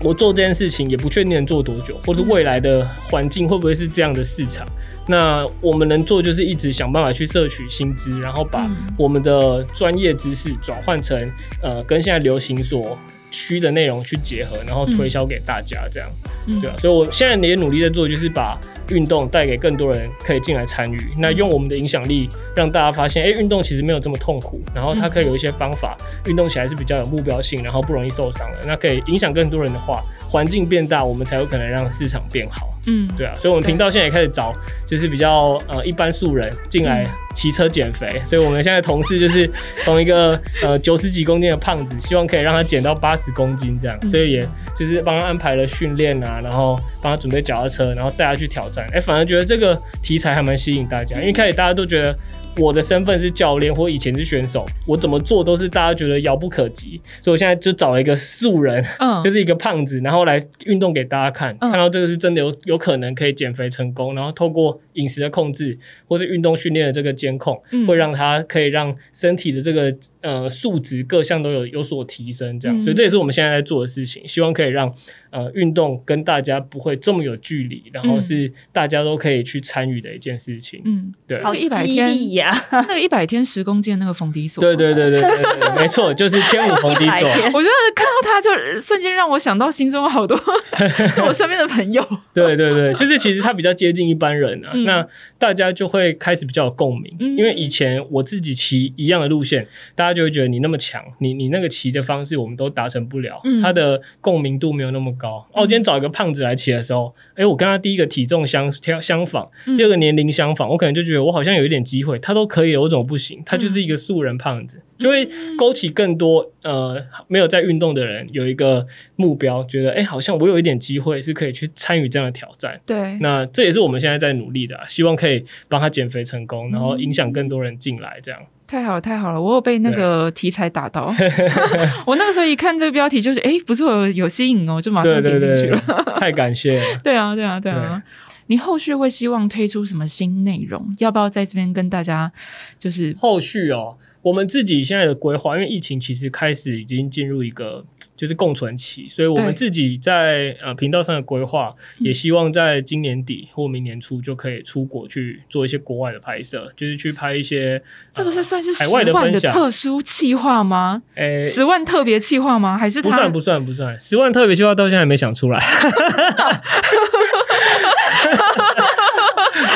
[0.00, 4.66] 我做这件事情也不确定能做多久，或者未来的环境会不会是这样的市场？
[5.06, 11.16] 那我们能做就是一直想办法去摄取薪资，然后把我们的专业知识转换成
[11.62, 12.98] 呃跟现在流行所
[13.34, 16.08] 区的内容去结合，然后推销给大家，这样，
[16.46, 18.56] 嗯、对啊，所以我现在也努力在做，就是把
[18.90, 32.73] 运动带给更多人可以进来参与，那用我们的影响力让大家发现，哎、欸，运动其实没有这么痛苦，然后它可以有一些方法，运动起来是比较有目标性，然后不容易受伤的，那可以影响更多人的话，环境变大，我们才有可能让市场变好。
[32.86, 34.52] 嗯，对啊，所以我们频道现在也开始找，
[34.86, 37.04] 就是比较呃一般素人进来
[37.34, 39.50] 骑车减肥，嗯，所以我们现在同事就是
[39.82, 48.84] 从一个呃九十几公斤的胖子，希望可以让他减到八十公斤这样，嗯，所以也就是帮他安排了训练啊，然后帮他准备脚踏车，然后带他去挑战。
[48.92, 52.16] 哎，欸，反而觉得这个题材还蛮吸引大家，因为开始大家都觉得。
[52.56, 74.94] 我的身份是教练，或以前是选手，我怎么做都是大家觉得遥不可及，所以我现在就找了一个素人，嗯，就是一个胖子，然后来运动给大家看，嗯，看到这个是真的有有可能可以减肥成功，然后透过饮食的控制或是运动训练的这个监控，嗯，会让他可以让身体的这个呃素质各项都有有所提升，这样，所以这也是我们现在在做的事情，希望可以让。
[75.34, 80.80] 呃，运动跟大家不会这么有距离，然后是大家都可以去参与的一件事情。
[80.84, 87.28] 嗯，对，好一百天呀， 那个一百天十公斤那个冯迪索，对对对对对，没错，就是天舞冯迪索。
[87.52, 88.48] 我觉得看到他就
[88.80, 90.38] 瞬间让我想到心中好多，
[91.16, 92.00] 就我身边的朋友。
[92.32, 95.04] 对对对，就是其实他比较接近一般人啊，嗯、那
[95.36, 99.66] 大家就会开始比较有共鸣、嗯，因为以前我自己骑一样的路线，
[99.96, 105.23] 大家就会觉得你那么强，你你那个骑的方式我们都达成不了，嗯、他的共鸣度没有那么高。
[105.26, 108.70] 哦，我今天找一个胖子来骑的时候，哎、欸，我跟他第一个体重相
[109.00, 113.42] 相仿，第二个年龄相仿，我可能就觉得我好像有一点机会，他都可以了，我怎么不行？
[113.44, 122.80] 他就是一个素人胖子，就会勾起更多呃没有在运动的人有一个目标，觉得哎、欸，好像我有一点机会是可以去参与这样的挑战。
[122.86, 128.40] 对，那这也是我们现在在努力的、啊，希望可以帮他减肥成功，然后影响更多人进来，这样。
[128.66, 129.40] 太好了，太好了！
[129.40, 131.14] 我有被那个题材打到，
[132.06, 135.78] 我那个时候一看这个标题，就是哎、欸，不错，有有吸引哦，就马上点进去了。
[135.86, 137.00] 对对对太感谢 了！
[137.02, 138.02] 对啊，对啊，对啊！
[138.46, 140.94] 你后续会希望推出什么新内容？
[140.98, 142.30] 要不要在这边跟大家
[142.78, 143.96] 就是后续哦？
[144.24, 147.84] 我们自己现在的规划，因为疫情其实开始已经进入一个
[148.16, 157.82] 就是共存期，所以我们自己在呃频道上的规划，也希望在今年底或明年初就可以出国去做一些国外的拍摄，就是去拍一些
[158.14, 161.02] 这个是算是海外的分享特殊企划吗？
[161.16, 162.78] 诶，十万特别企划吗？
[162.78, 165.60] 还是不算不算不算十万特别企划到现在还没想出来。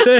[0.09, 0.19] 对，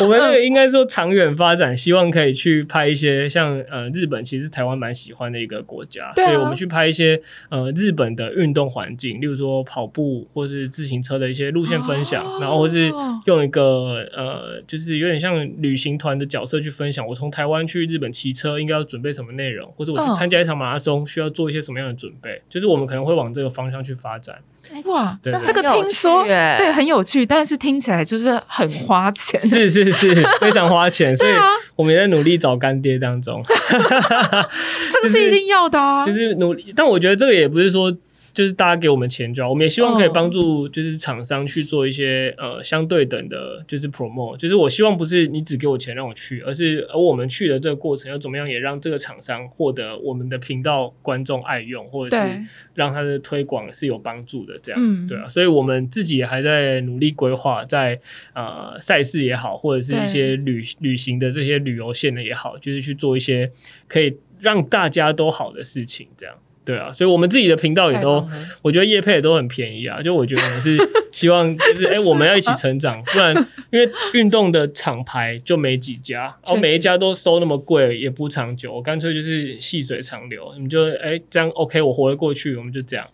[0.00, 7.20] 我们这个应该说长远发展，希望可以去拍一些像呃日本，其实台湾蛮喜欢的一个国家，所以我们去拍一些
[7.50, 12.90] 呃日本的运动环境，例如说跑步或是自行车的一些路线分享，然后或是
[13.26, 24.38] 用一个呃就是有点像旅行团的角色去分享，我从台湾去日本骑车应该要准备什么内容，或者我去参加一场马拉松需要做一些什么样的准备，就是我们可能会往这个方向去发展。
[24.84, 31.30] 哇，这个听说对很有趣，但是听起来就是很花钱， 是是是，非常花钱， 所以
[31.74, 33.42] 我们也在努力找干爹当中，
[34.92, 37.92] 这个是一定要的啊，就是努力，但我觉得这个也不是说。
[38.36, 42.56] 就是大家给我们钱就好，我们也希望可以帮助，就是厂商去做一些、oh.
[42.56, 44.36] 呃相对等的，就是 promote。
[44.36, 52.42] 就是我希望不是你只给我钱让我去，而是而我们去的这个过程要怎么样也让这个厂商获得我们的频道观众爱用，或者是
[52.74, 54.58] 让他的推广是有帮助的。
[54.62, 57.98] 这样对啊，所以我们自己也还在努力规划，在
[58.34, 63.50] 呃赛事也好，或者是一些旅旅行的这些旅游线的也好，就是去做一些
[63.88, 66.36] 可以让大家都好的事情，这样。
[66.66, 68.28] 对啊，所以我们自己的频道也都，
[68.60, 70.02] 我觉得叶配也都很便宜啊。
[70.02, 70.76] 就我觉得我们是
[71.12, 73.32] 希望，就是哎、欸，我们要一起成长，不然
[73.70, 78.74] 因为运动的厂牌就没几家， 然后每一家都收那么贵，也不长久。
[78.74, 83.06] 我干脆就是细水长流，你就哎、欸、这样 OK，我活得过去，我们就这样。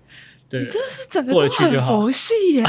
[0.48, 2.64] 对，你真的是整个都很佛系耶，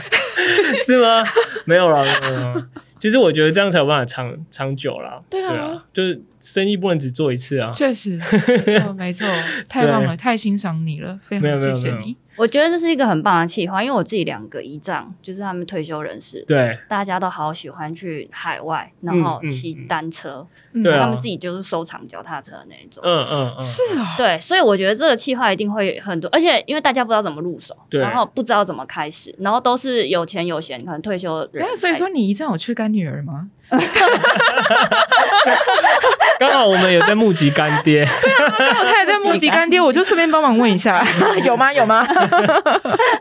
[0.84, 1.24] 是吗？
[1.64, 2.66] 没有了，没有了。
[2.98, 5.22] 其实我觉得这样才有办法长长久啦。
[5.30, 7.70] 对啊，就是生意不能只做一次啊。
[7.72, 8.18] 确实，
[8.66, 9.26] 没错，没错，
[9.68, 12.16] 太棒了，太欣赏你了，非常谢谢你。
[12.36, 33.50] 我觉得这是一个很棒的企划，因为我自己两个姨丈就是他们退休人士，对，大家都好喜欢去海外，然后骑单车，对，他们自己就是收藏脚踏车的那一种，嗯嗯嗯，是啊，对，所以我觉得这个企划一定会很多，而且因为大家不知道怎么入手，对，然后不知道怎么开始，然后都是有钱有闲，可能退休人，所以说你姨丈有去干女儿吗？
[36.38, 41.04] 刚好我们也在募集干爹，对啊，刚好他也在募集干爹， 我就顺便帮忙问一下，
[41.44, 41.72] 有吗？
[41.72, 42.06] 有吗？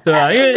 [0.04, 0.56] 对啊，因为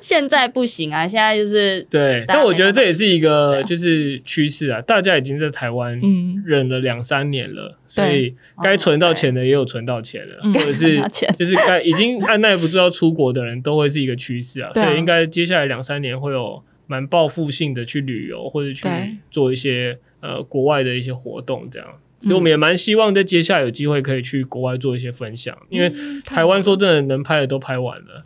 [0.00, 6.00] 现在不行啊，现在就是对，但我觉得这也是一个就是趋势啊，大家已经在台湾
[6.44, 11.00] 忍了两三年了，所以该存到钱的也有存到钱了，或者是
[11.38, 18.88] 就是该已经按捺不住要出国的人都会是一个趋势啊，所以应该接下来两三年会有蛮报复性的去旅游或者去
[19.30, 19.98] 做一些。
[20.18, 21.88] 呃，国外的一些活动这样，
[22.20, 25.92] 所以我们也蛮希望在接下来有机会可以去国外做一些分享，因为
[26.24, 28.24] 台湾说真的能拍的都拍完了，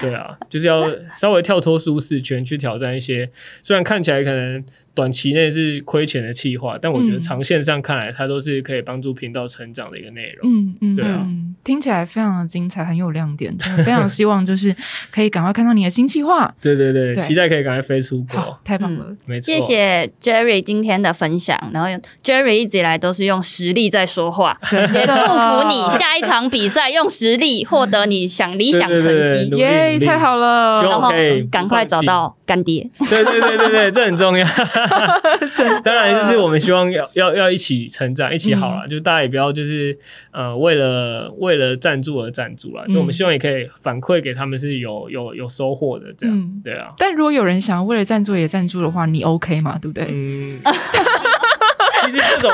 [0.00, 0.86] 对啊，就是要
[1.16, 3.28] 稍微跳脱舒适圈去挑战一些，
[3.62, 4.64] 虽然看起来可能。
[4.94, 10.50] 短期内是亏钱的企划，但我觉得长线上看来，它都是可以帮助频道成长的一个内容。
[10.50, 11.26] 嗯嗯，对啊，
[11.64, 14.74] 听起来非常的精彩，很有亮点，非常希望就是
[15.10, 16.52] 可以赶快看到你的新计划。
[16.60, 19.52] 对对对，期待可以赶快飞出国，太棒了，没错。
[19.52, 21.88] 谢谢 Jerry 今天的分享，然后
[22.22, 31.10] Jerry 一直以来都是用实力在说话，也祝福你下一场比赛用实力获得你想理想成绩，耶，太好了，然后
[31.50, 32.88] 赶快找到干爹。
[33.08, 34.46] 对对对对对，这很重要。
[35.82, 38.82] 当然，就是我们希望要要要一起成长，一起好了。
[38.86, 39.98] 嗯、就大家也不要就是
[40.32, 42.84] 呃，为了为了赞助而赞助了。
[42.88, 46.92] 那、嗯、我们希望也可以反馈给他们是有有有收获的，这样、嗯、对啊。
[46.98, 49.78] 但如果有人想要为了赞助也赞助的话，你 OK 吗？
[49.80, 50.06] 对不对？
[50.08, 50.60] 嗯，
[52.04, 52.52] 其实这种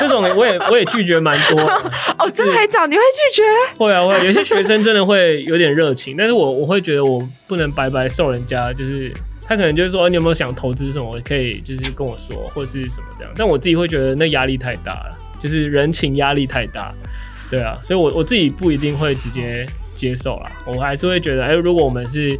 [0.00, 1.92] 这种我也我也拒绝蛮多的。
[2.18, 3.00] 哦，真的还讲你会
[3.32, 3.42] 拒绝？
[3.76, 9.12] 会啊会啊，有些学生真的会有点热情，但是我我会觉得我不能白白受人家就是。
[9.46, 11.20] 他可能就是说，你有没有想投资什么？
[11.24, 13.32] 可以就是跟我说，或是什么这样。
[13.36, 16.94] 但我自己会觉得那压力太大了，就是人情压力太大，
[17.50, 17.78] 对啊。
[17.84, 22.38] 所以我我自己不一定会直接接受啦，我还是会觉得，哎、如果我们是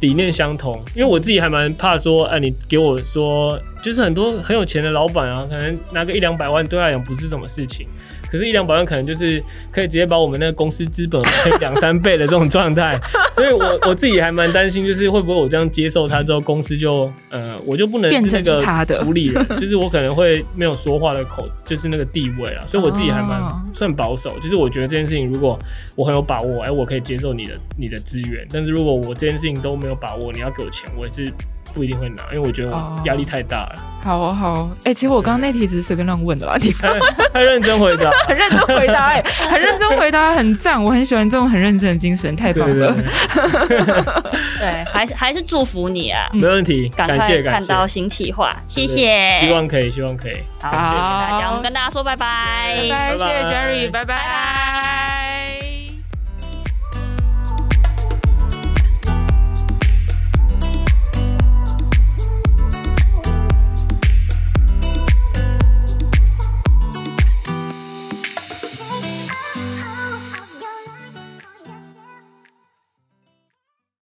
[0.00, 7.86] 理念相同，因为我自己还蛮怕说，哎、你给我说，就是很多很有钱的老板啊，可能拿个一两百万，对他来讲不是什么事情。
[8.32, 11.22] 可是，一两百万可能就是可以直接把我们那个公司资本
[11.60, 12.98] 两三倍的这种状态，
[13.36, 18.64] 所以我我自己还蛮担心，就是会不会我这样接受他之后，公司就呃，我就不能是那个
[19.04, 23.38] 主理人，就是我可能会没有说话的口，就是那个地位啊，所以我自己还蛮
[23.74, 25.58] 算保守，就是我觉得这件事情，如果
[25.94, 31.30] 我很有把握，哎，我可以接受你的你的资源，但是如果我这件事情都没有把握，你要给我钱，我也是。
[31.72, 32.70] 不一定会拿，因为我觉得
[33.04, 33.74] 压力太大了。
[34.04, 36.72] 好啊，好，哎，其实我刚刚那题只是随便乱问的啦， 你
[37.32, 42.92] 很认真回答， 很认真回答，哎， 很认真回答，很赞，我很喜欢这种很认真的精神，太棒了。
[44.58, 55.31] 对，还是还是祝福你啊，没问题，感谢看到新企划，谢谢，希望可以，希望可以，好，谢谢大家，我们跟大家说拜拜，拜拜，谢谢 Jerry，拜拜。